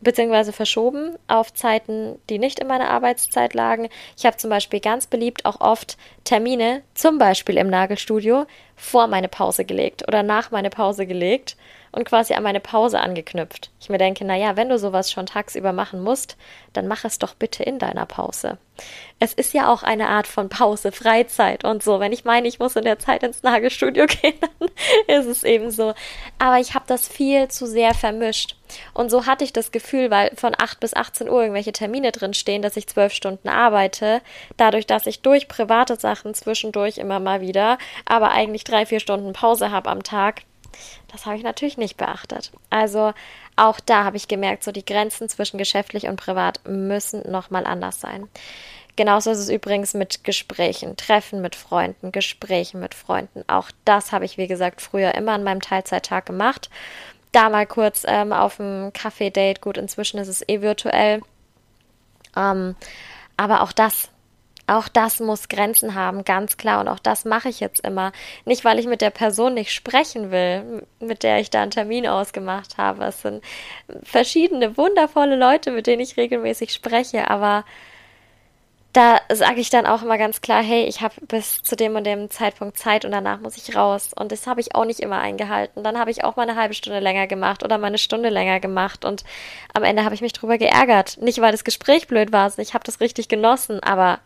[0.06, 0.54] bzw.
[0.54, 3.90] verschoben auf Zeiten, die nicht in meiner Arbeitszeit lagen.
[4.18, 8.46] Ich habe zum Beispiel ganz beliebt auch oft Termine, zum Beispiel im Nagelstudio,
[8.78, 11.58] vor meine Pause gelegt oder nach meine Pause gelegt
[11.96, 13.72] und quasi an meine Pause angeknüpft.
[13.80, 16.36] Ich mir denke, naja, wenn du sowas schon tagsüber machen musst,
[16.74, 18.58] dann mach es doch bitte in deiner Pause.
[19.20, 22.02] Es ist ja auch eine Art von Pause, Freizeit und so.
[22.02, 24.70] Wenn ich meine, ich muss in der Zeit ins Nagelstudio gehen, dann
[25.08, 25.94] ist es eben so.
[26.38, 28.58] Aber ich habe das viel zu sehr vermischt.
[28.94, 32.34] Und so hatte ich das Gefühl, weil von 8 bis 18 Uhr irgendwelche Termine drin
[32.34, 34.22] stehen, dass ich zwölf Stunden arbeite,
[34.58, 39.34] dadurch, dass ich durch private Sachen zwischendurch immer mal wieder, aber eigentlich drei, vier Stunden
[39.34, 40.42] Pause habe am Tag,
[41.12, 42.52] das habe ich natürlich nicht beachtet.
[42.70, 43.14] Also
[43.56, 48.02] auch da habe ich gemerkt, so die Grenzen zwischen geschäftlich und privat müssen nochmal anders
[48.02, 48.28] sein.
[48.98, 53.44] Genauso ist es übrigens mit Gesprächen, Treffen mit Freunden, Gesprächen mit Freunden.
[53.48, 56.70] Auch das habe ich, wie gesagt, früher immer an meinem Teilzeittag gemacht.
[57.36, 59.60] Da mal kurz ähm, auf dem Kaffee-Date.
[59.60, 61.22] Gut, inzwischen ist es eh virtuell.
[62.38, 62.76] Ähm,
[63.36, 64.10] aber auch das
[64.68, 66.80] auch das muss Grenzen haben, ganz klar.
[66.80, 68.14] Und auch das mache ich jetzt immer.
[68.46, 72.08] Nicht, weil ich mit der Person nicht sprechen will, mit der ich da einen Termin
[72.08, 73.04] ausgemacht habe.
[73.04, 73.44] Es sind
[74.04, 77.30] verschiedene wundervolle Leute, mit denen ich regelmäßig spreche.
[77.30, 77.66] Aber
[78.96, 82.06] da sage ich dann auch immer ganz klar, hey, ich habe bis zu dem und
[82.06, 84.12] dem Zeitpunkt Zeit und danach muss ich raus.
[84.16, 85.84] Und das habe ich auch nicht immer eingehalten.
[85.84, 88.62] Dann habe ich auch mal eine halbe Stunde länger gemacht oder mal eine Stunde länger
[88.62, 89.04] gemacht.
[89.04, 89.26] Und
[89.74, 91.18] am Ende habe ich mich drüber geärgert.
[91.22, 94.20] Nicht, weil das Gespräch blöd war, ich habe das richtig genossen, aber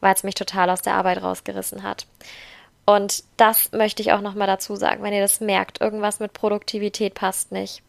[0.00, 2.06] weil es mich total aus der Arbeit rausgerissen hat.
[2.86, 7.14] Und das möchte ich auch nochmal dazu sagen, wenn ihr das merkt, irgendwas mit Produktivität
[7.14, 7.82] passt nicht,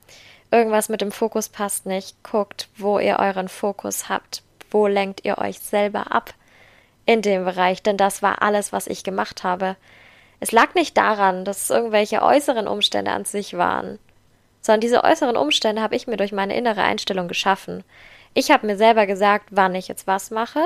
[0.52, 5.38] irgendwas mit dem Fokus passt nicht, guckt, wo ihr euren Fokus habt, wo lenkt ihr
[5.38, 6.34] euch selber ab
[7.06, 9.76] in dem Bereich, denn das war alles, was ich gemacht habe.
[10.40, 14.00] Es lag nicht daran, dass es irgendwelche äußeren Umstände an sich waren,
[14.62, 17.84] sondern diese äußeren Umstände habe ich mir durch meine innere Einstellung geschaffen.
[18.34, 20.62] Ich habe mir selber gesagt, wann ich jetzt was mache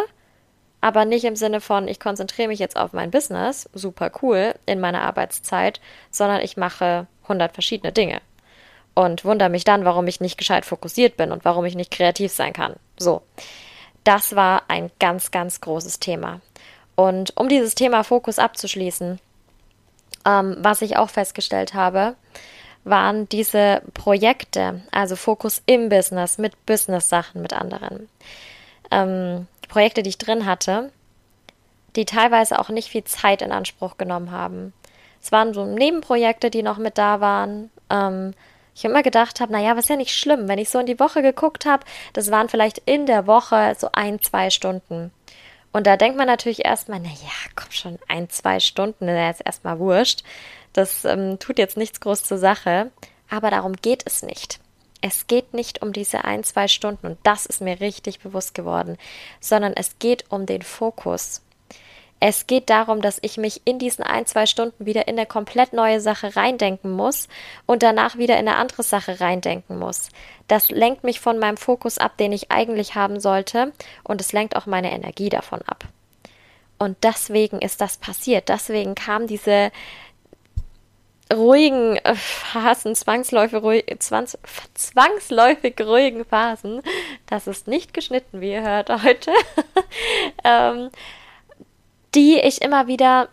[0.84, 4.82] aber nicht im Sinne von, ich konzentriere mich jetzt auf mein Business, super cool, in
[4.82, 5.80] meiner Arbeitszeit,
[6.12, 8.20] sondern ich mache 100 verschiedene Dinge
[8.94, 12.34] und wundere mich dann, warum ich nicht gescheit fokussiert bin und warum ich nicht kreativ
[12.34, 12.76] sein kann.
[12.98, 13.22] So,
[14.04, 16.42] das war ein ganz, ganz großes Thema.
[16.96, 19.20] Und um dieses Thema Fokus abzuschließen,
[20.26, 22.16] ähm, was ich auch festgestellt habe,
[22.84, 28.10] waren diese Projekte, also Fokus im Business, mit Business-Sachen mit anderen.
[28.92, 30.92] Ähm, Projekte, die ich drin hatte,
[31.96, 34.74] die teilweise auch nicht viel Zeit in Anspruch genommen haben.
[35.22, 37.72] Es waren so Nebenprojekte, die noch mit da waren.
[37.90, 38.34] Ähm,
[38.76, 41.00] ich immer gedacht habe, naja, was ist ja nicht schlimm, wenn ich so in die
[41.00, 45.12] Woche geguckt habe, das waren vielleicht in der Woche so ein, zwei Stunden.
[45.72, 49.80] Und da denkt man natürlich erstmal, naja, komm schon, ein, zwei Stunden, das ist erstmal
[49.80, 50.24] wurscht.
[50.74, 52.92] Das ähm, tut jetzt nichts groß zur Sache.
[53.30, 54.60] Aber darum geht es nicht.
[55.02, 58.98] Es geht nicht um diese ein, zwei Stunden, und das ist mir richtig bewusst geworden,
[59.42, 61.42] sondern es geht um den Fokus.
[62.26, 65.74] Es geht darum, dass ich mich in diesen ein, zwei Stunden wieder in eine komplett
[65.74, 67.28] neue Sache reindenken muss
[67.66, 70.08] und danach wieder in eine andere Sache reindenken muss.
[70.48, 73.74] Das lenkt mich von meinem Fokus ab, den ich eigentlich haben sollte,
[74.06, 75.84] und es lenkt auch meine Energie davon ab.
[76.80, 78.48] Und deswegen ist das passiert.
[78.48, 79.74] Deswegen kam diese,
[81.34, 84.38] ruhigen äh, Phasen, zwangsläufig, ruhig, zwangs,
[84.76, 86.84] zwangsläufig ruhigen Phasen,
[87.26, 89.32] das ist nicht geschnitten, wie ihr hört heute,
[90.46, 90.90] ähm,
[92.16, 93.30] die ich immer wieder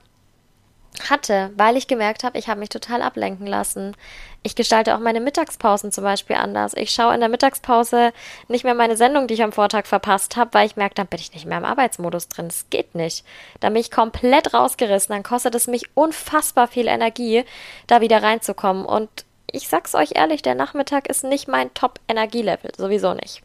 [1.09, 3.97] hatte, weil ich gemerkt habe, ich habe mich total ablenken lassen.
[4.43, 6.73] Ich gestalte auch meine Mittagspausen zum Beispiel anders.
[6.75, 8.13] Ich schaue in der Mittagspause
[8.49, 11.21] nicht mehr meine Sendung, die ich am Vortag verpasst habe, weil ich merke, dann bin
[11.21, 12.47] ich nicht mehr im Arbeitsmodus drin.
[12.47, 13.25] Es geht nicht.
[13.61, 15.13] Da bin ich komplett rausgerissen.
[15.13, 17.45] Dann kostet es mich unfassbar viel Energie,
[17.87, 18.85] da wieder reinzukommen.
[18.85, 19.09] Und
[19.51, 22.73] ich sag's euch ehrlich, der Nachmittag ist nicht mein Top-Energielevel.
[22.77, 23.43] Sowieso nicht.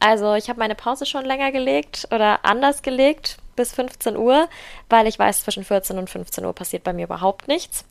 [0.00, 4.48] Also ich habe meine Pause schon länger gelegt oder anders gelegt bis 15 Uhr,
[4.88, 7.84] weil ich weiß, zwischen 14 und 15 Uhr passiert bei mir überhaupt nichts.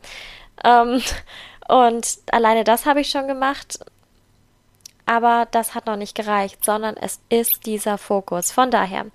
[0.64, 1.02] Ähm,
[1.68, 3.80] und alleine das habe ich schon gemacht.
[5.06, 8.52] Aber das hat noch nicht gereicht, sondern es ist dieser Fokus.
[8.52, 9.08] Von daher,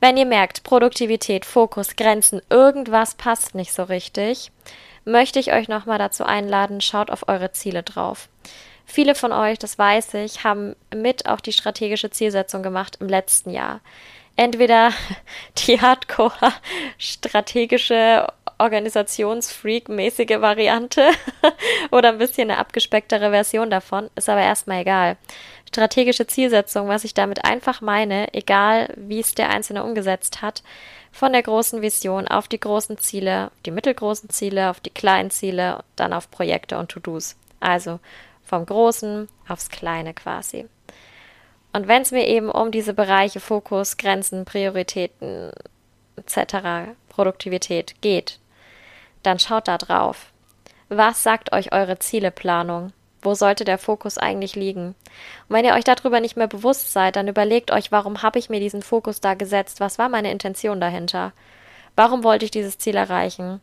[0.00, 4.50] wenn ihr merkt, Produktivität, Fokus, Grenzen, irgendwas passt nicht so richtig,
[5.04, 8.28] möchte ich euch nochmal dazu einladen, schaut auf eure Ziele drauf.
[8.86, 13.50] Viele von euch, das weiß ich, haben mit auch die strategische Zielsetzung gemacht im letzten
[13.50, 13.80] Jahr.
[14.36, 14.92] Entweder
[15.66, 16.52] die Hardcore
[16.98, 18.26] strategische
[18.58, 21.10] Organisationsfreak-mäßige Variante
[21.90, 25.16] oder ein bisschen eine abgespecktere Version davon, ist aber erstmal egal.
[25.68, 30.62] Strategische Zielsetzung, was ich damit einfach meine, egal wie es der Einzelne umgesetzt hat,
[31.12, 35.82] von der großen Vision auf die großen Ziele, die mittelgroßen Ziele, auf die kleinen Ziele,
[35.96, 37.36] dann auf Projekte und To-Dos.
[37.60, 38.00] Also
[38.42, 40.66] vom Großen aufs Kleine quasi.
[41.76, 45.52] Und wenn es mir eben um diese Bereiche Fokus, Grenzen, Prioritäten
[46.16, 48.38] etc., Produktivität geht,
[49.22, 50.32] dann schaut da drauf.
[50.88, 52.94] Was sagt euch eure Zieleplanung?
[53.20, 54.94] Wo sollte der Fokus eigentlich liegen?
[55.48, 58.48] Und wenn ihr euch darüber nicht mehr bewusst seid, dann überlegt euch, warum habe ich
[58.48, 59.78] mir diesen Fokus da gesetzt?
[59.78, 61.34] Was war meine Intention dahinter?
[61.94, 63.60] Warum wollte ich dieses Ziel erreichen?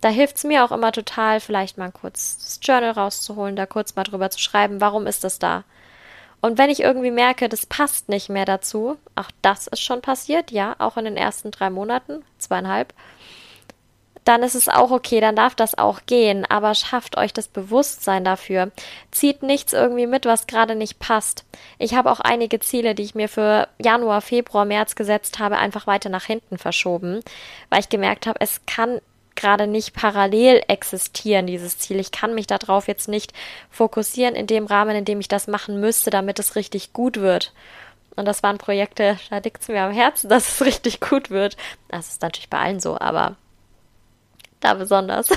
[0.00, 3.94] Da hilft es mir auch immer total, vielleicht mal kurz das Journal rauszuholen, da kurz
[3.94, 5.62] mal drüber zu schreiben, warum ist das da?
[6.40, 10.50] Und wenn ich irgendwie merke, das passt nicht mehr dazu, auch das ist schon passiert,
[10.50, 12.94] ja, auch in den ersten drei Monaten, zweieinhalb,
[14.24, 18.22] dann ist es auch okay, dann darf das auch gehen, aber schafft euch das Bewusstsein
[18.24, 18.70] dafür.
[19.10, 21.44] Zieht nichts irgendwie mit, was gerade nicht passt.
[21.78, 25.86] Ich habe auch einige Ziele, die ich mir für Januar, Februar, März gesetzt habe, einfach
[25.86, 27.20] weiter nach hinten verschoben,
[27.70, 29.00] weil ich gemerkt habe, es kann
[29.40, 31.98] gerade nicht parallel existieren, dieses Ziel.
[31.98, 33.32] Ich kann mich darauf jetzt nicht
[33.70, 37.52] fokussieren in dem Rahmen, in dem ich das machen müsste, damit es richtig gut wird.
[38.16, 41.56] Und das waren Projekte, da liegt es mir am Herzen, dass es richtig gut wird.
[41.88, 43.36] Das ist natürlich bei allen so, aber
[44.60, 45.28] da besonders.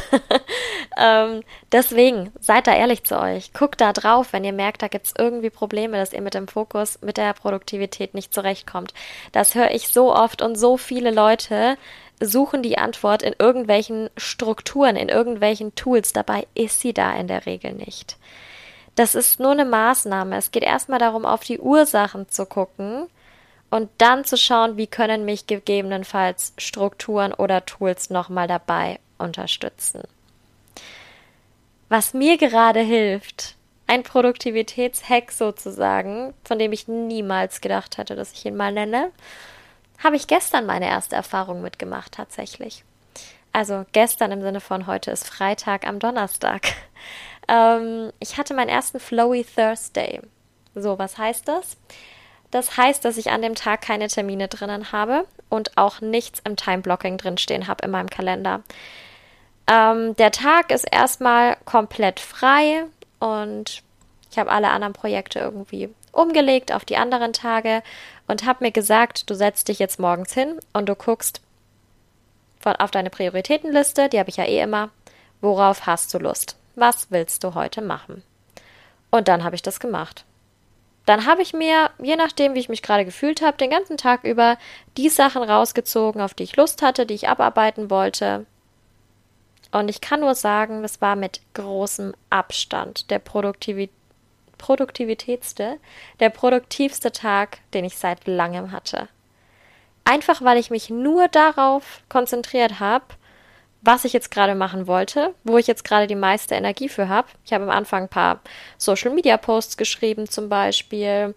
[0.97, 3.53] ähm, deswegen, seid da ehrlich zu euch.
[3.53, 6.47] Guckt da drauf, wenn ihr merkt, da gibt es irgendwie Probleme, dass ihr mit dem
[6.47, 8.93] Fokus, mit der Produktivität nicht zurechtkommt.
[9.31, 11.77] Das höre ich so oft und so viele Leute
[12.19, 16.13] suchen die Antwort in irgendwelchen Strukturen, in irgendwelchen Tools.
[16.13, 18.17] Dabei ist sie da in der Regel nicht.
[18.95, 20.37] Das ist nur eine Maßnahme.
[20.37, 23.07] Es geht erstmal darum, auf die Ursachen zu gucken
[23.71, 30.03] und dann zu schauen, wie können mich gegebenenfalls Strukturen oder Tools nochmal dabei unterstützen.
[31.89, 33.55] Was mir gerade hilft,
[33.87, 39.11] ein Produktivitätshack sozusagen, von dem ich niemals gedacht hätte, dass ich ihn mal nenne,
[40.03, 42.83] habe ich gestern meine erste Erfahrung mitgemacht tatsächlich.
[43.51, 46.67] Also gestern im Sinne von heute ist Freitag am Donnerstag.
[47.49, 50.21] Ähm, ich hatte meinen ersten Flowy Thursday.
[50.75, 51.75] So, was heißt das?
[52.51, 56.55] Das heißt, dass ich an dem Tag keine Termine drinnen habe und auch nichts im
[56.55, 58.63] Time-Blocking drinstehen habe in meinem Kalender.
[59.67, 62.85] Ähm, der Tag ist erstmal komplett frei
[63.19, 63.81] und
[64.31, 67.81] ich habe alle anderen Projekte irgendwie umgelegt auf die anderen Tage
[68.27, 71.41] und habe mir gesagt, du setzt dich jetzt morgens hin und du guckst
[72.59, 74.89] von, auf deine Prioritätenliste, die habe ich ja eh immer,
[75.41, 76.57] worauf hast du Lust?
[76.75, 78.23] Was willst du heute machen?
[79.11, 80.25] Und dann habe ich das gemacht.
[81.05, 84.23] Dann habe ich mir, je nachdem, wie ich mich gerade gefühlt habe, den ganzen Tag
[84.23, 84.57] über
[84.97, 88.45] die Sachen rausgezogen, auf die ich Lust hatte, die ich abarbeiten wollte.
[89.73, 93.91] Und ich kann nur sagen, das war mit großem Abstand der Produktivität
[94.59, 95.77] produktivitätste,
[96.21, 99.09] der produktivste Tag, den ich seit langem hatte.
[100.05, 103.03] Einfach weil ich mich nur darauf konzentriert habe,
[103.81, 107.27] was ich jetzt gerade machen wollte, wo ich jetzt gerade die meiste Energie für habe.
[107.43, 108.39] Ich habe am Anfang ein paar
[108.77, 111.35] Social Media Posts geschrieben, zum Beispiel.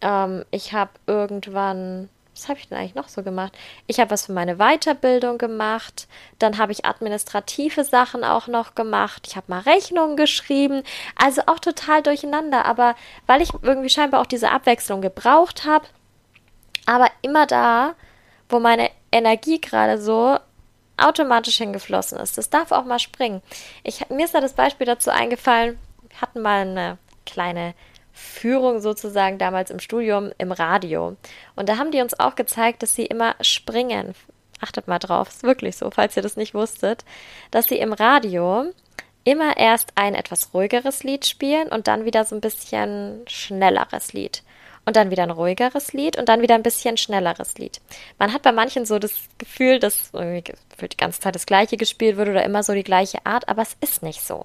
[0.00, 3.56] Ähm, ich habe irgendwann was habe ich denn eigentlich noch so gemacht?
[3.86, 6.08] Ich habe was für meine Weiterbildung gemacht.
[6.38, 9.26] Dann habe ich administrative Sachen auch noch gemacht.
[9.26, 10.82] Ich habe mal Rechnungen geschrieben.
[11.16, 12.64] Also auch total durcheinander.
[12.64, 15.86] Aber weil ich irgendwie scheinbar auch diese Abwechslung gebraucht habe,
[16.86, 17.94] aber immer da,
[18.48, 20.38] wo meine Energie gerade so
[20.96, 22.36] automatisch hingeflossen ist.
[22.36, 23.42] Das darf auch mal springen.
[23.82, 25.78] Ich, mir ist da das Beispiel dazu eingefallen.
[26.08, 27.74] Wir hatten mal eine kleine
[28.14, 31.16] Führung sozusagen damals im Studium im Radio.
[31.56, 34.14] Und da haben die uns auch gezeigt, dass sie immer springen
[34.64, 37.04] achtet mal drauf, ist wirklich so, falls ihr das nicht wusstet,
[37.50, 38.72] dass sie im Radio
[39.24, 44.42] immer erst ein etwas ruhigeres Lied spielen und dann wieder so ein bisschen schnelleres Lied.
[44.86, 47.80] Und dann wieder ein ruhigeres Lied und dann wieder ein bisschen schnelleres Lied.
[48.18, 52.18] Man hat bei manchen so das Gefühl, dass irgendwie die ganze Zeit das gleiche gespielt
[52.18, 54.44] wird oder immer so die gleiche Art, aber es ist nicht so.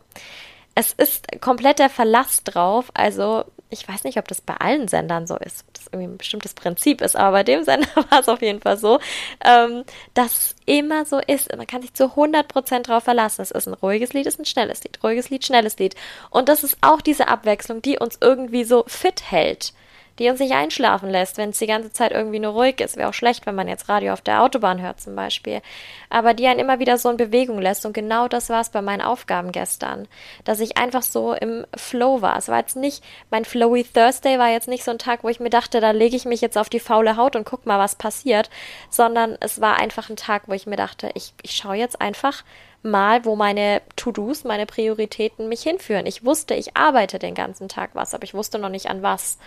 [0.75, 5.27] Es ist komplett der Verlass drauf, also ich weiß nicht, ob das bei allen Sendern
[5.27, 8.27] so ist, ob das irgendwie ein bestimmtes Prinzip ist, aber bei dem Sender war es
[8.27, 8.99] auf jeden Fall so,
[9.45, 11.55] ähm, dass immer so ist.
[11.55, 13.41] Man kann sich zu 100% drauf verlassen.
[13.41, 15.95] Es ist ein ruhiges Lied, es ist ein schnelles Lied, ruhiges Lied, schnelles Lied.
[16.29, 19.73] Und das ist auch diese Abwechslung, die uns irgendwie so fit hält
[20.19, 22.97] die uns nicht einschlafen lässt, wenn es die ganze Zeit irgendwie nur ruhig ist.
[22.97, 25.61] Wäre auch schlecht, wenn man jetzt Radio auf der Autobahn hört zum Beispiel.
[26.09, 27.85] Aber die einen immer wieder so in Bewegung lässt.
[27.85, 30.07] Und genau das war es bei meinen Aufgaben gestern.
[30.43, 32.37] Dass ich einfach so im Flow war.
[32.37, 35.39] Es war jetzt nicht, mein Flowy Thursday war jetzt nicht so ein Tag, wo ich
[35.39, 37.95] mir dachte, da lege ich mich jetzt auf die faule Haut und guck mal, was
[37.95, 38.49] passiert.
[38.89, 42.43] Sondern es war einfach ein Tag, wo ich mir dachte, ich, ich schaue jetzt einfach
[42.83, 46.05] mal, wo meine To-Dos, meine Prioritäten mich hinführen.
[46.05, 49.37] Ich wusste, ich arbeite den ganzen Tag was, aber ich wusste noch nicht an was.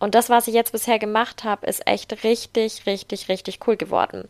[0.00, 4.28] Und das, was ich jetzt bisher gemacht habe, ist echt richtig, richtig, richtig cool geworden.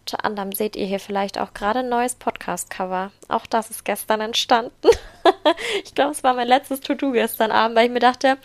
[0.00, 3.12] Unter anderem seht ihr hier vielleicht auch gerade ein neues Podcast-Cover.
[3.28, 4.72] Auch das ist gestern entstanden.
[5.84, 8.36] ich glaube, es war mein letztes To-Do gestern Abend, weil ich mir dachte,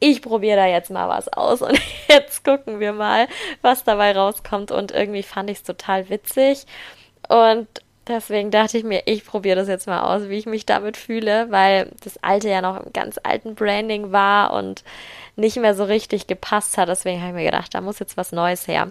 [0.00, 3.28] ich probiere da jetzt mal was aus und jetzt gucken wir mal,
[3.60, 4.70] was dabei rauskommt.
[4.70, 6.64] Und irgendwie fand ich es total witzig.
[7.28, 7.68] Und
[8.08, 11.50] Deswegen dachte ich mir, ich probiere das jetzt mal aus, wie ich mich damit fühle,
[11.50, 14.82] weil das alte ja noch im ganz alten Branding war und
[15.36, 16.88] nicht mehr so richtig gepasst hat.
[16.88, 18.90] Deswegen habe ich mir gedacht, da muss jetzt was Neues her.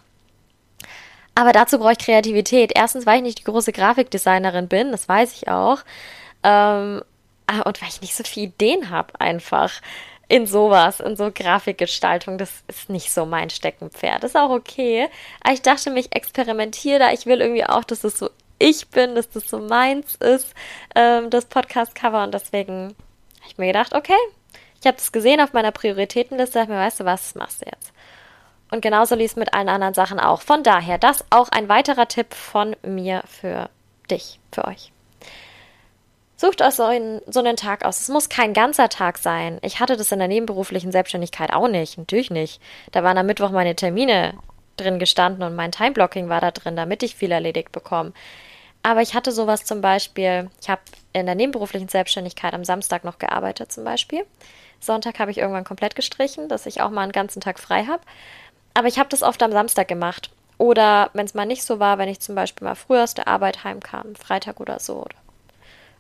[1.35, 2.71] Aber dazu brauche ich Kreativität.
[2.73, 5.79] Erstens, weil ich nicht die große Grafikdesignerin bin, das weiß ich auch.
[6.43, 7.01] Ähm,
[7.47, 9.81] ah, und weil ich nicht so viele Ideen habe, einfach
[10.27, 12.37] in sowas, in so Grafikgestaltung.
[12.37, 14.23] Das ist nicht so mein Steckenpferd.
[14.23, 15.09] Das ist auch okay.
[15.43, 17.11] Aber ich dachte, mich experimentiere da.
[17.11, 18.29] Ich will irgendwie auch, dass es so
[18.61, 20.53] ich bin, dass das so meins ist,
[20.95, 22.23] ähm, das Podcast-Cover.
[22.23, 22.95] Und deswegen
[23.39, 24.17] habe ich mir gedacht, okay,
[24.79, 27.91] ich habe das gesehen auf meiner Prioritätenliste, sag mir, weißt du was, machst du jetzt.
[28.71, 30.41] Und genauso lief es mit allen anderen Sachen auch.
[30.41, 33.69] Von daher, das auch ein weiterer Tipp von mir für
[34.09, 34.91] dich, für euch.
[36.37, 37.99] Sucht euch so einen, so einen Tag aus.
[37.99, 39.59] Es muss kein ganzer Tag sein.
[39.61, 41.97] Ich hatte das in der nebenberuflichen Selbstständigkeit auch nicht.
[41.97, 42.61] Natürlich nicht.
[42.91, 44.33] Da waren am Mittwoch meine Termine
[44.77, 48.13] drin gestanden und mein Timeblocking war da drin, damit ich viel erledigt bekomme.
[48.83, 50.81] Aber ich hatte sowas zum Beispiel, ich habe
[51.13, 54.25] in der nebenberuflichen Selbstständigkeit am Samstag noch gearbeitet zum Beispiel.
[54.79, 58.01] Sonntag habe ich irgendwann komplett gestrichen, dass ich auch mal einen ganzen Tag frei habe.
[58.73, 60.31] Aber ich habe das oft am Samstag gemacht.
[60.57, 63.27] Oder wenn es mal nicht so war, wenn ich zum Beispiel mal früher aus der
[63.27, 65.15] Arbeit heimkam, Freitag oder so, oder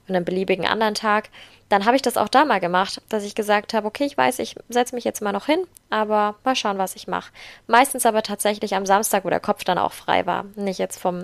[0.07, 1.29] an einem beliebigen anderen Tag,
[1.71, 4.39] dann habe ich das auch da mal gemacht, dass ich gesagt habe, okay, ich weiß,
[4.39, 7.31] ich setze mich jetzt mal noch hin, aber mal schauen, was ich mache.
[7.65, 11.23] Meistens aber tatsächlich am Samstag, wo der Kopf dann auch frei war, nicht jetzt vom,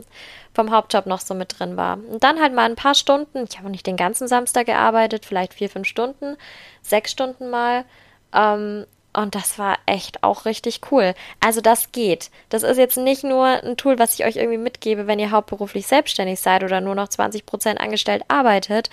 [0.54, 1.98] vom Hauptjob noch so mit drin war.
[1.98, 5.54] Und dann halt mal ein paar Stunden, ich habe nicht den ganzen Samstag gearbeitet, vielleicht
[5.54, 6.38] vier, fünf Stunden,
[6.82, 7.84] sechs Stunden mal,
[8.34, 8.86] ähm,
[9.17, 11.13] und das war echt auch richtig cool.
[11.39, 12.32] Also das geht.
[12.49, 15.88] Das ist jetzt nicht nur ein Tool, was ich euch irgendwie mitgebe, wenn ihr hauptberuflich
[15.88, 18.89] selbstständig seid oder nur noch 20 Prozent angestellt arbeitet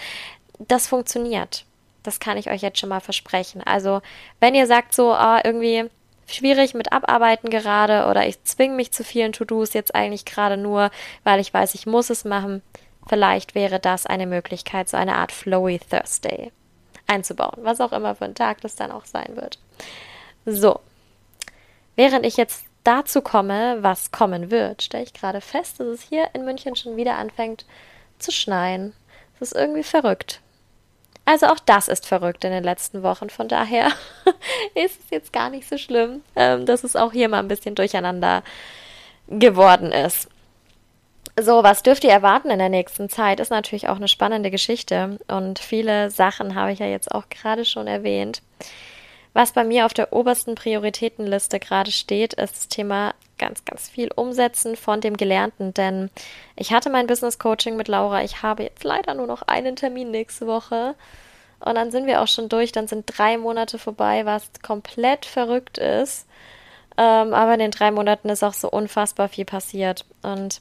[0.59, 1.65] das funktioniert.
[2.03, 3.63] Das kann ich euch jetzt schon mal versprechen.
[3.65, 4.03] Also,
[4.41, 5.85] wenn ihr sagt so, ah, irgendwie
[6.27, 10.91] schwierig mit Abarbeiten gerade oder ich zwinge mich zu vielen To-Dos jetzt eigentlich gerade nur,
[11.23, 12.63] weil ich weiß, ich muss es machen,
[13.07, 16.51] vielleicht wäre das eine Möglichkeit, so eine Art Flowy Thursday
[17.07, 19.59] einzubauen, was auch immer für ein Tag das dann auch sein wird.
[20.47, 20.81] So,
[21.97, 26.29] während ich jetzt dazu komme, was kommen wird, stelle ich gerade fest, dass es hier
[26.35, 27.65] in München schon wieder anfängt
[28.19, 28.93] zu schneien.
[29.39, 30.41] Das ist irgendwie verrückt.
[31.27, 33.31] Also auch das ist verrückt in den letzten Wochen.
[33.31, 33.89] Von daher
[34.75, 37.75] ist es jetzt gar nicht so schlimm, ähm, dass es auch hier mal ein bisschen
[37.75, 38.43] durcheinander
[39.29, 40.29] geworden ist.
[41.41, 43.41] So, was dürft ihr erwarten in der nächsten Zeit?
[43.41, 45.19] Ist natürlich auch eine spannende Geschichte.
[45.27, 48.43] Und viele Sachen habe ich ja jetzt auch gerade schon erwähnt.
[49.35, 54.11] Was bei mir auf der obersten Prioritätenliste gerade steht, ist das Thema ganz, ganz viel
[54.15, 56.09] umsetzen von dem Gelernten, denn
[56.55, 58.23] ich hatte mein Business Coaching mit Laura.
[58.23, 60.95] Ich habe jetzt leider nur noch einen Termin nächste Woche.
[61.59, 62.73] Und dann sind wir auch schon durch.
[62.73, 66.27] Dann sind drei Monate vorbei, was komplett verrückt ist.
[66.97, 70.05] Ähm, aber in den drei Monaten ist auch so unfassbar viel passiert.
[70.23, 70.61] Und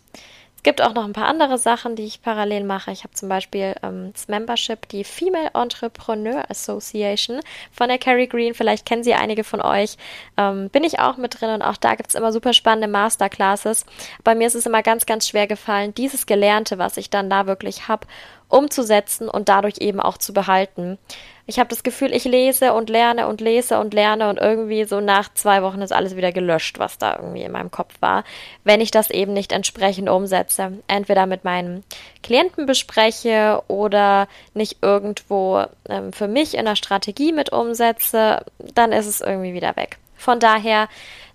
[0.64, 2.92] gibt auch noch ein paar andere Sachen, die ich parallel mache.
[2.92, 7.40] Ich habe zum Beispiel ähm, das Membership, die Female Entrepreneur Association
[7.72, 8.54] von der Carrie Green.
[8.54, 9.98] Vielleicht kennen sie einige von euch.
[10.38, 13.86] Ähm, bin ich auch mit drin und auch da gibt es immer super spannende Masterclasses.
[14.24, 17.46] Bei mir ist es immer ganz, ganz schwer gefallen, dieses Gelernte, was ich dann da
[17.46, 18.08] wirklich habe,
[18.54, 20.98] umzusetzen und dadurch eben auch zu behalten.
[21.46, 25.02] Ich habe das Gefühl, ich lese und lerne und lese und lerne und irgendwie so
[25.02, 28.24] nach zwei Wochen ist alles wieder gelöscht, was da irgendwie in meinem Kopf war,
[28.64, 30.72] wenn ich das eben nicht entsprechend umsetze.
[30.88, 31.84] Entweder mit meinen
[32.22, 39.08] Klienten bespreche oder nicht irgendwo ähm, für mich in der Strategie mit umsetze, dann ist
[39.08, 39.98] es irgendwie wieder weg.
[40.16, 40.88] Von daher,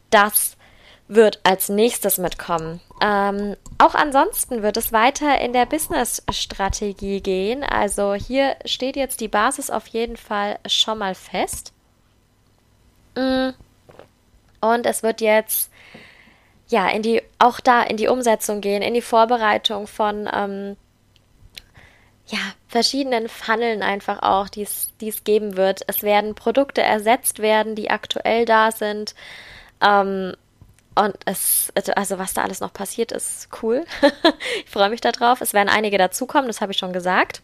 [0.09, 0.57] das
[1.09, 2.81] wird als nächstes mitkommen.
[3.01, 7.65] Ähm, auch ansonsten wird es weiter in der Business-Strategie gehen.
[7.65, 11.73] Also hier steht jetzt die Basis auf jeden Fall schon mal fest.
[13.17, 13.51] Mm.
[14.61, 15.71] Und es wird jetzt
[16.69, 20.77] ja in die auch da in die Umsetzung gehen, in die Vorbereitung von ähm,
[22.27, 25.83] ja, verschiedenen Funneln einfach auch, die es geben wird.
[25.87, 29.15] Es werden Produkte ersetzt werden, die aktuell da sind.
[29.81, 30.35] Ähm,
[30.99, 33.85] und es, also was da alles noch passiert, ist cool.
[34.65, 35.41] ich freue mich darauf.
[35.41, 37.43] Es werden einige dazukommen, das habe ich schon gesagt.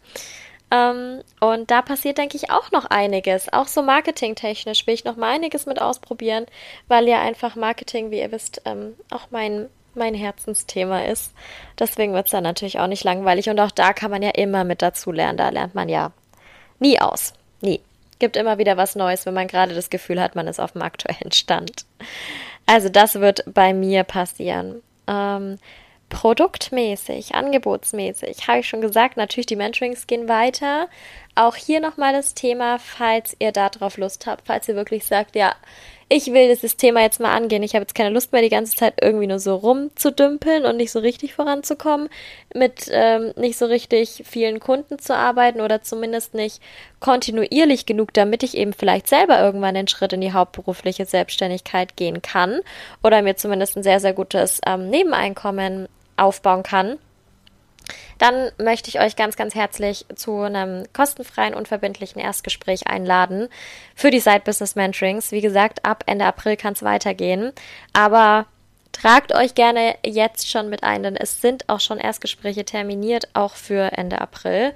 [0.71, 3.51] Ähm, und da passiert, denke ich, auch noch einiges.
[3.53, 6.45] Auch so marketingtechnisch will ich noch mal einiges mit ausprobieren,
[6.87, 11.33] weil ja einfach Marketing, wie ihr wisst, ähm, auch mein, mein Herzensthema ist.
[11.79, 13.49] Deswegen wird es dann natürlich auch nicht langweilig.
[13.49, 15.37] Und auch da kann man ja immer mit dazu lernen.
[15.37, 16.11] Da lernt man ja
[16.79, 17.33] nie aus.
[17.61, 17.79] Nie.
[18.17, 20.81] Gibt immer wieder was Neues, wenn man gerade das Gefühl hat, man ist auf dem
[20.81, 21.85] aktuellen Stand.
[22.65, 24.81] Also das wird bei mir passieren.
[25.07, 25.57] Ähm,
[26.09, 30.87] produktmäßig, angebotsmäßig, habe ich schon gesagt, natürlich die Mentorings gehen weiter.
[31.35, 35.55] Auch hier nochmal das Thema, falls ihr darauf Lust habt, falls ihr wirklich sagt, ja,
[36.07, 37.63] ich will dieses Thema jetzt mal angehen.
[37.63, 40.91] Ich habe jetzt keine Lust mehr, die ganze Zeit irgendwie nur so rumzudümpeln und nicht
[40.91, 42.09] so richtig voranzukommen,
[42.53, 46.61] mit ähm, nicht so richtig vielen Kunden zu arbeiten oder zumindest nicht
[46.99, 52.21] kontinuierlich genug, damit ich eben vielleicht selber irgendwann den Schritt in die hauptberufliche Selbstständigkeit gehen
[52.21, 52.59] kann
[53.03, 55.87] oder mir zumindest ein sehr, sehr gutes ähm, Nebeneinkommen
[56.17, 56.97] aufbauen kann
[58.17, 63.47] dann möchte ich euch ganz, ganz herzlich zu einem kostenfreien, unverbindlichen Erstgespräch einladen
[63.95, 65.31] für die Side Business Mentorings.
[65.31, 67.51] Wie gesagt, ab Ende April kann es weitergehen.
[67.93, 68.45] Aber
[68.91, 73.55] tragt euch gerne jetzt schon mit ein, denn es sind auch schon Erstgespräche terminiert, auch
[73.55, 74.73] für Ende April.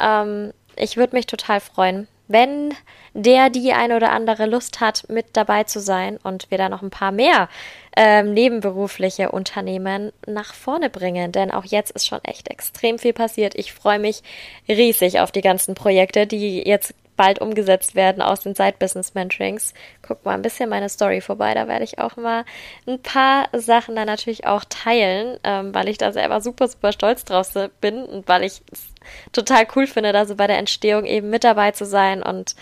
[0.00, 2.74] Ähm, ich würde mich total freuen, wenn
[3.14, 6.82] der die eine oder andere Lust hat, mit dabei zu sein und wir da noch
[6.82, 7.48] ein paar mehr
[7.96, 11.32] ähm, nebenberufliche Unternehmen nach vorne bringen.
[11.32, 13.54] Denn auch jetzt ist schon echt extrem viel passiert.
[13.56, 14.22] Ich freue mich
[14.68, 19.74] riesig auf die ganzen Projekte, die jetzt bald umgesetzt werden aus den Side Business Mentorings.
[20.00, 22.46] Guck mal ein bisschen meine Story vorbei, da werde ich auch mal
[22.86, 27.24] ein paar Sachen dann natürlich auch teilen, ähm, weil ich da selber super, super stolz
[27.24, 28.86] drauf bin und weil ich es
[29.32, 32.54] total cool finde, da so bei der Entstehung eben mit dabei zu sein und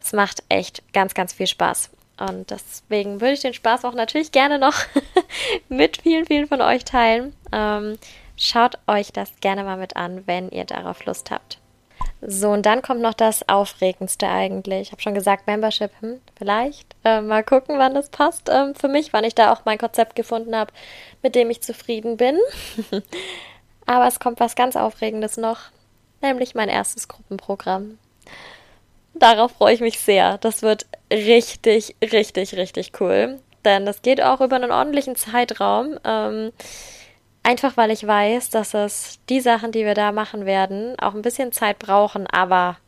[0.00, 1.90] es macht echt ganz, ganz viel Spaß.
[2.18, 4.74] Und deswegen würde ich den Spaß auch natürlich gerne noch
[5.68, 7.34] mit vielen, vielen von euch teilen.
[7.50, 7.98] Ähm,
[8.36, 11.61] schaut euch das gerne mal mit an, wenn ihr darauf Lust habt.
[12.24, 14.82] So, und dann kommt noch das Aufregendste eigentlich.
[14.82, 16.94] Ich habe schon gesagt, Membership, hm, vielleicht.
[17.04, 20.14] Äh, mal gucken, wann das passt ähm, für mich, wann ich da auch mein Konzept
[20.14, 20.72] gefunden habe,
[21.22, 22.38] mit dem ich zufrieden bin.
[23.86, 25.58] Aber es kommt was ganz Aufregendes noch,
[26.20, 27.98] nämlich mein erstes Gruppenprogramm.
[29.14, 30.38] Darauf freue ich mich sehr.
[30.38, 33.40] Das wird richtig, richtig, richtig cool.
[33.64, 35.98] Denn das geht auch über einen ordentlichen Zeitraum.
[36.04, 36.52] Ähm,
[37.42, 41.22] einfach weil ich weiß, dass es die Sachen, die wir da machen werden, auch ein
[41.22, 42.78] bisschen Zeit brauchen, aber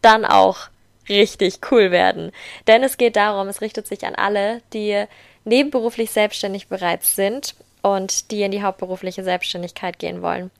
[0.00, 0.68] dann auch
[1.08, 2.32] richtig cool werden.
[2.66, 5.04] Denn es geht darum, es richtet sich an alle, die
[5.44, 10.50] nebenberuflich selbstständig bereits sind und die in die hauptberufliche Selbstständigkeit gehen wollen.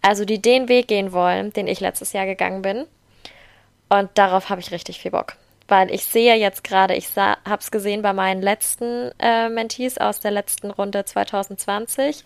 [0.00, 2.86] Also die den Weg gehen wollen, den ich letztes Jahr gegangen bin
[3.88, 5.36] und darauf habe ich richtig viel Bock.
[5.68, 10.18] Weil ich sehe jetzt gerade, ich habe es gesehen bei meinen letzten äh, Mentees aus
[10.18, 12.24] der letzten Runde 2020.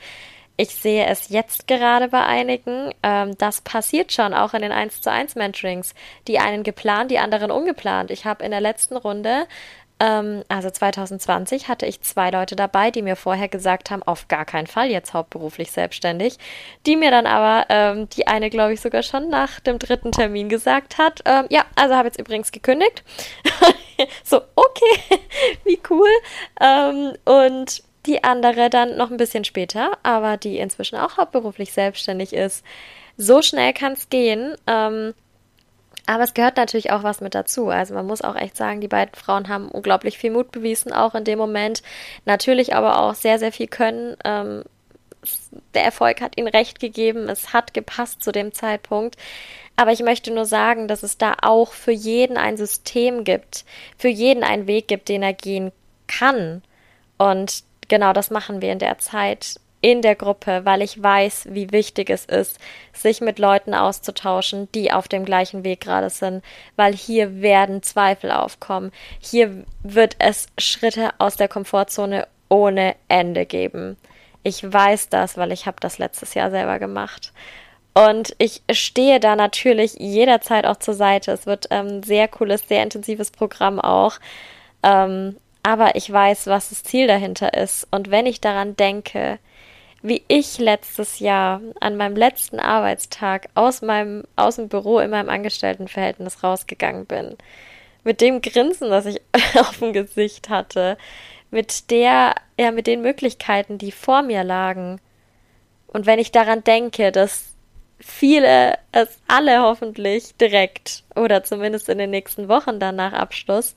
[0.56, 2.92] Ich sehe es jetzt gerade bei einigen.
[3.02, 5.94] Ähm, das passiert schon auch in den 1 zu 1 Mentorings.
[6.28, 8.10] Die einen geplant, die anderen ungeplant.
[8.10, 9.46] Ich habe in der letzten Runde
[10.02, 14.44] ähm, also 2020 hatte ich zwei Leute dabei, die mir vorher gesagt haben, auf gar
[14.44, 16.38] keinen Fall jetzt hauptberuflich selbstständig,
[16.86, 20.48] die mir dann aber, ähm, die eine glaube ich sogar schon nach dem dritten Termin
[20.48, 23.04] gesagt hat, ähm, ja, also habe jetzt übrigens gekündigt.
[24.24, 25.20] so, okay,
[25.64, 26.10] wie cool.
[26.60, 32.32] Ähm, und die andere dann noch ein bisschen später, aber die inzwischen auch hauptberuflich selbstständig
[32.32, 32.64] ist.
[33.16, 34.56] So schnell kann es gehen.
[34.66, 35.14] Ähm,
[36.06, 37.68] aber es gehört natürlich auch was mit dazu.
[37.68, 41.14] Also man muss auch echt sagen, die beiden Frauen haben unglaublich viel Mut bewiesen, auch
[41.14, 41.82] in dem Moment.
[42.24, 44.16] Natürlich aber auch sehr, sehr viel können.
[44.24, 44.64] Ähm,
[45.74, 47.28] der Erfolg hat ihnen recht gegeben.
[47.28, 49.16] Es hat gepasst zu dem Zeitpunkt.
[49.76, 53.64] Aber ich möchte nur sagen, dass es da auch für jeden ein System gibt,
[53.96, 55.72] für jeden einen Weg gibt, den er gehen
[56.08, 56.62] kann.
[57.16, 61.70] Und genau das machen wir in der Zeit in der Gruppe, weil ich weiß, wie
[61.72, 62.58] wichtig es ist,
[62.92, 66.42] sich mit Leuten auszutauschen, die auf dem gleichen Weg gerade sind,
[66.76, 68.92] weil hier werden Zweifel aufkommen.
[69.20, 73.96] Hier wird es Schritte aus der Komfortzone ohne Ende geben.
[74.44, 77.32] Ich weiß das, weil ich habe das letztes Jahr selber gemacht.
[77.94, 81.32] Und ich stehe da natürlich jederzeit auch zur Seite.
[81.32, 84.18] Es wird ein ähm, sehr cooles, sehr intensives Programm auch.
[84.82, 87.86] Ähm, aber ich weiß, was das Ziel dahinter ist.
[87.90, 89.38] Und wenn ich daran denke,
[90.02, 95.28] wie ich letztes Jahr an meinem letzten Arbeitstag aus meinem, aus dem Büro in meinem
[95.28, 97.36] Angestelltenverhältnis rausgegangen bin,
[98.04, 99.20] mit dem Grinsen, das ich
[99.58, 100.98] auf dem Gesicht hatte,
[101.50, 105.00] mit der, ja, mit den Möglichkeiten, die vor mir lagen.
[105.86, 107.52] Und wenn ich daran denke, dass
[108.00, 113.76] viele, es alle hoffentlich direkt oder zumindest in den nächsten Wochen dann nach Abschluss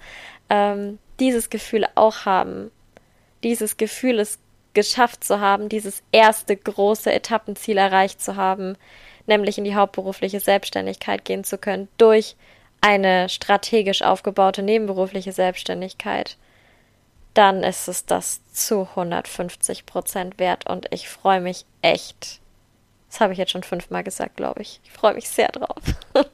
[0.49, 2.71] ähm, dieses Gefühl auch haben.
[3.43, 4.39] Dieses Gefühl, es
[4.75, 8.77] geschafft zu haben, dieses erste große Etappenziel erreicht zu haben,
[9.25, 12.35] nämlich in die hauptberufliche Selbstständigkeit gehen zu können durch
[12.81, 16.37] eine strategisch aufgebaute nebenberufliche Selbstständigkeit,
[17.33, 22.39] dann ist es das zu 150 Prozent wert und ich freue mich echt.
[23.09, 24.79] Das habe ich jetzt schon fünfmal gesagt, glaube ich.
[24.83, 25.81] Ich freue mich sehr drauf.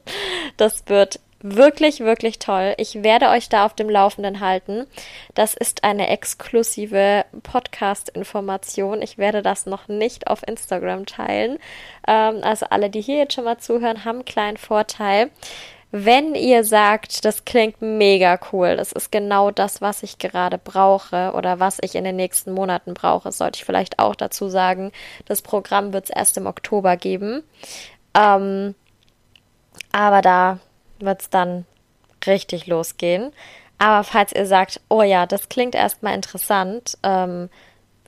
[0.58, 2.74] Das wird wirklich, wirklich toll.
[2.78, 4.86] Ich werde euch da auf dem Laufenden halten.
[5.34, 9.02] Das ist eine exklusive Podcast-Information.
[9.02, 11.58] Ich werde das noch nicht auf Instagram teilen.
[12.06, 15.30] Ähm, also alle, die hier jetzt schon mal zuhören, haben einen kleinen Vorteil.
[15.94, 21.32] Wenn ihr sagt, das klingt mega cool, das ist genau das, was ich gerade brauche
[21.34, 24.90] oder was ich in den nächsten Monaten brauche, sollte ich vielleicht auch dazu sagen,
[25.26, 27.42] das Programm wird es erst im Oktober geben.
[28.14, 28.74] Ähm,
[29.92, 30.60] aber da
[31.02, 31.66] wird es dann
[32.26, 33.32] richtig losgehen.
[33.78, 37.48] Aber falls ihr sagt, oh ja, das klingt erstmal interessant, ähm,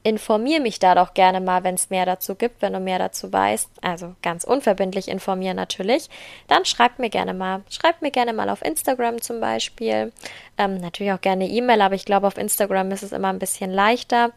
[0.05, 3.33] informier mich da doch gerne mal, wenn es mehr dazu gibt, wenn du mehr dazu
[3.33, 3.71] weißt.
[3.81, 6.11] Also ganz unverbindlich informieren natürlich.
[6.47, 7.63] Dann schreibt mir gerne mal.
[7.71, 10.13] Schreibt mir gerne mal auf Instagram zum Beispiel.
[10.59, 13.71] Ähm, natürlich auch gerne E-Mail, aber ich glaube, auf Instagram ist es immer ein bisschen
[13.71, 14.31] leichter.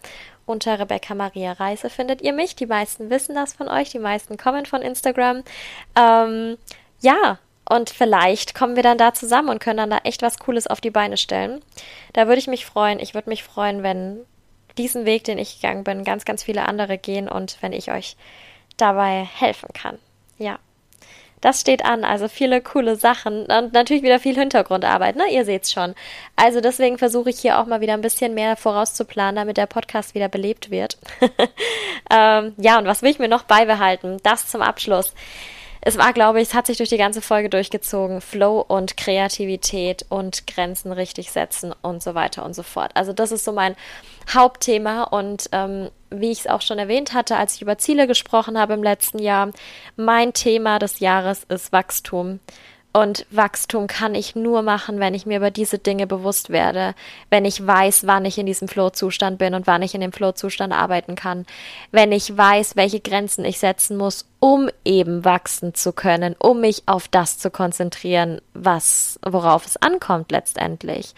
[0.46, 2.56] Unter Rebecca Maria Reise findet ihr mich.
[2.56, 5.44] Die meisten wissen das von euch, die meisten kommen von Instagram.
[5.98, 6.58] Ähm,
[7.02, 7.40] ja,
[7.70, 10.82] und vielleicht kommen wir dann da zusammen und können dann da echt was Cooles auf
[10.82, 11.62] die Beine stellen.
[12.14, 13.00] Da würde ich mich freuen.
[13.00, 14.26] Ich würde mich freuen, wenn
[14.78, 18.16] diesen Weg, den ich gegangen bin, ganz, ganz viele andere gehen und wenn ich euch
[18.78, 19.98] dabei helfen kann.
[20.38, 20.60] Ja.
[21.40, 25.26] Das steht an, also viele coole Sachen und natürlich wieder viel Hintergrundarbeit, ne?
[25.30, 25.94] Ihr seht's schon.
[26.36, 30.16] Also deswegen versuche ich hier auch mal wieder ein bisschen mehr vorauszuplanen, damit der Podcast
[30.16, 30.98] wieder belebt wird.
[32.10, 34.18] ähm, ja, und was will ich mir noch beibehalten?
[34.24, 35.14] Das zum Abschluss
[35.88, 38.20] es war, glaube ich, es hat sich durch die ganze Folge durchgezogen.
[38.20, 42.92] Flow und Kreativität und Grenzen richtig setzen und so weiter und so fort.
[42.96, 43.78] Also das ist so mein
[44.30, 48.60] Hauptthema und ähm, wie ich es auch schon erwähnt hatte, als ich über Ziele gesprochen
[48.60, 49.52] habe im letzten Jahr,
[49.96, 52.42] mein Thema des Jahres ist Wachstum.
[52.98, 56.96] Und Wachstum kann ich nur machen, wenn ich mir über diese Dinge bewusst werde,
[57.30, 60.74] wenn ich weiß, wann ich in diesem Flow-Zustand bin und wann ich in dem Flow-Zustand
[60.74, 61.46] arbeiten kann,
[61.92, 66.88] wenn ich weiß, welche Grenzen ich setzen muss, um eben wachsen zu können, um mich
[66.88, 71.14] auf das zu konzentrieren, was, worauf es ankommt letztendlich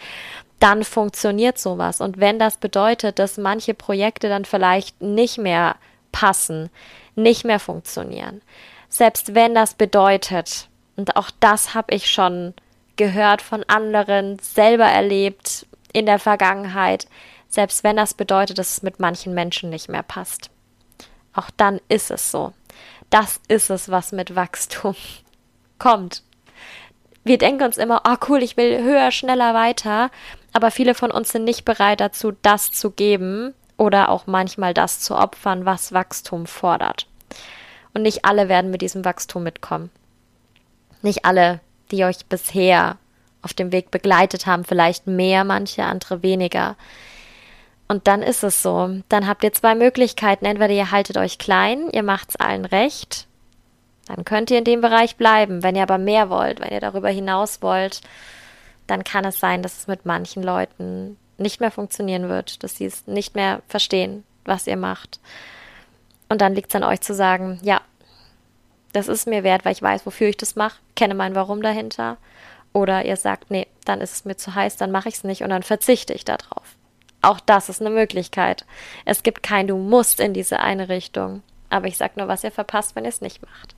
[0.58, 2.02] dann funktioniert sowas.
[2.02, 5.76] Und wenn das bedeutet, dass manche Projekte dann vielleicht nicht mehr
[6.12, 6.68] passen,
[7.16, 8.42] nicht mehr funktionieren,
[8.90, 10.68] selbst wenn das bedeutet,
[11.00, 12.52] und auch das habe ich schon
[12.96, 17.06] gehört von anderen, selber erlebt in der Vergangenheit,
[17.48, 20.50] selbst wenn das bedeutet, dass es mit manchen Menschen nicht mehr passt.
[21.32, 22.52] Auch dann ist es so.
[23.08, 24.94] Das ist es, was mit Wachstum
[25.78, 26.22] kommt.
[27.24, 30.10] Wir denken uns immer, oh cool, ich will höher, schneller, weiter,
[30.52, 35.00] aber viele von uns sind nicht bereit dazu, das zu geben oder auch manchmal das
[35.00, 37.06] zu opfern, was Wachstum fordert.
[37.94, 39.90] Und nicht alle werden mit diesem Wachstum mitkommen.
[41.02, 42.96] Nicht alle, die euch bisher
[43.42, 46.76] auf dem Weg begleitet haben, vielleicht mehr, manche andere weniger.
[47.88, 49.00] Und dann ist es so.
[49.08, 50.44] Dann habt ihr zwei Möglichkeiten.
[50.44, 53.26] Entweder ihr haltet euch klein, ihr macht's allen recht,
[54.06, 55.62] dann könnt ihr in dem Bereich bleiben.
[55.62, 58.00] Wenn ihr aber mehr wollt, wenn ihr darüber hinaus wollt,
[58.86, 62.86] dann kann es sein, dass es mit manchen Leuten nicht mehr funktionieren wird, dass sie
[62.86, 65.20] es nicht mehr verstehen, was ihr macht.
[66.28, 67.80] Und dann liegt es an euch zu sagen, ja,
[68.92, 72.16] das ist mir wert, weil ich weiß, wofür ich das mache, kenne mein Warum dahinter.
[72.72, 75.42] Oder ihr sagt, nee, dann ist es mir zu heiß, dann mache ich es nicht
[75.42, 76.76] und dann verzichte ich darauf.
[77.22, 78.64] Auch das ist eine Möglichkeit.
[79.04, 81.42] Es gibt kein Du musst in diese eine Richtung.
[81.68, 83.74] Aber ich sage nur, was ihr verpasst, wenn ihr es nicht macht.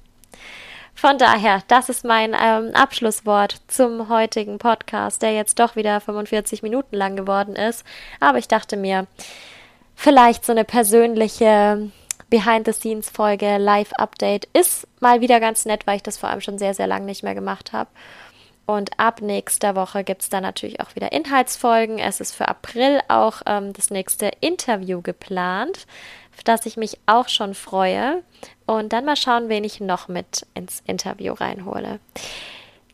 [0.94, 6.62] Von daher, das ist mein ähm, Abschlusswort zum heutigen Podcast, der jetzt doch wieder 45
[6.62, 7.84] Minuten lang geworden ist.
[8.20, 9.06] Aber ich dachte mir,
[9.96, 11.90] vielleicht so eine persönliche
[12.32, 14.48] Behind-the-Scenes-Folge, Live-Update.
[14.54, 17.22] Ist mal wieder ganz nett, weil ich das vor allem schon sehr, sehr lange nicht
[17.22, 17.90] mehr gemacht habe.
[18.64, 21.98] Und ab nächster Woche gibt es dann natürlich auch wieder Inhaltsfolgen.
[21.98, 25.86] Es ist für April auch ähm, das nächste Interview geplant,
[26.34, 28.22] auf das ich mich auch schon freue.
[28.64, 32.00] Und dann mal schauen, wen ich noch mit ins Interview reinhole.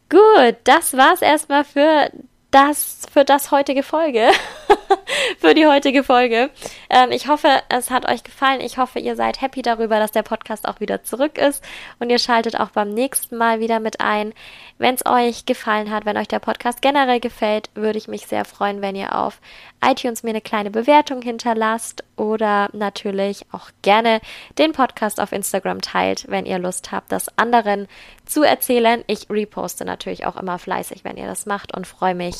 [0.08, 2.10] Gut, das war's erstmal für
[2.50, 4.30] das für das heutige Folge.
[5.38, 6.50] für die heutige Folge.
[6.90, 8.60] Ähm, ich hoffe, es hat euch gefallen.
[8.60, 11.62] Ich hoffe, ihr seid happy darüber, dass der Podcast auch wieder zurück ist
[11.98, 14.32] und ihr schaltet auch beim nächsten Mal wieder mit ein.
[14.78, 18.44] Wenn es euch gefallen hat, wenn euch der Podcast generell gefällt, würde ich mich sehr
[18.44, 19.40] freuen, wenn ihr auf
[19.84, 24.20] iTunes mir eine kleine Bewertung hinterlasst oder natürlich auch gerne
[24.56, 27.88] den Podcast auf Instagram teilt, wenn ihr Lust habt, das anderen
[28.24, 29.04] zu erzählen.
[29.06, 32.37] Ich reposte natürlich auch immer fleißig, wenn ihr das macht und freue mich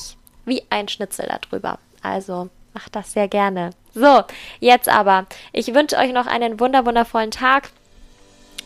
[0.48, 1.78] wie ein Schnitzel darüber.
[2.02, 3.70] Also macht das sehr gerne.
[3.94, 4.22] So,
[4.60, 5.26] jetzt aber.
[5.52, 7.70] Ich wünsche euch noch einen wunderwundervollen Tag.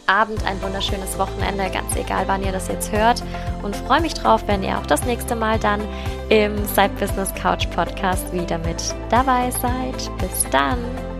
[0.06, 3.22] Abend, ein wunderschönes Wochenende, ganz egal, wann ihr das jetzt hört.
[3.62, 5.80] Und freue mich drauf, wenn ihr auch das nächste Mal dann
[6.28, 10.10] im Side Business Couch Podcast wieder mit dabei seid.
[10.18, 11.11] Bis dann!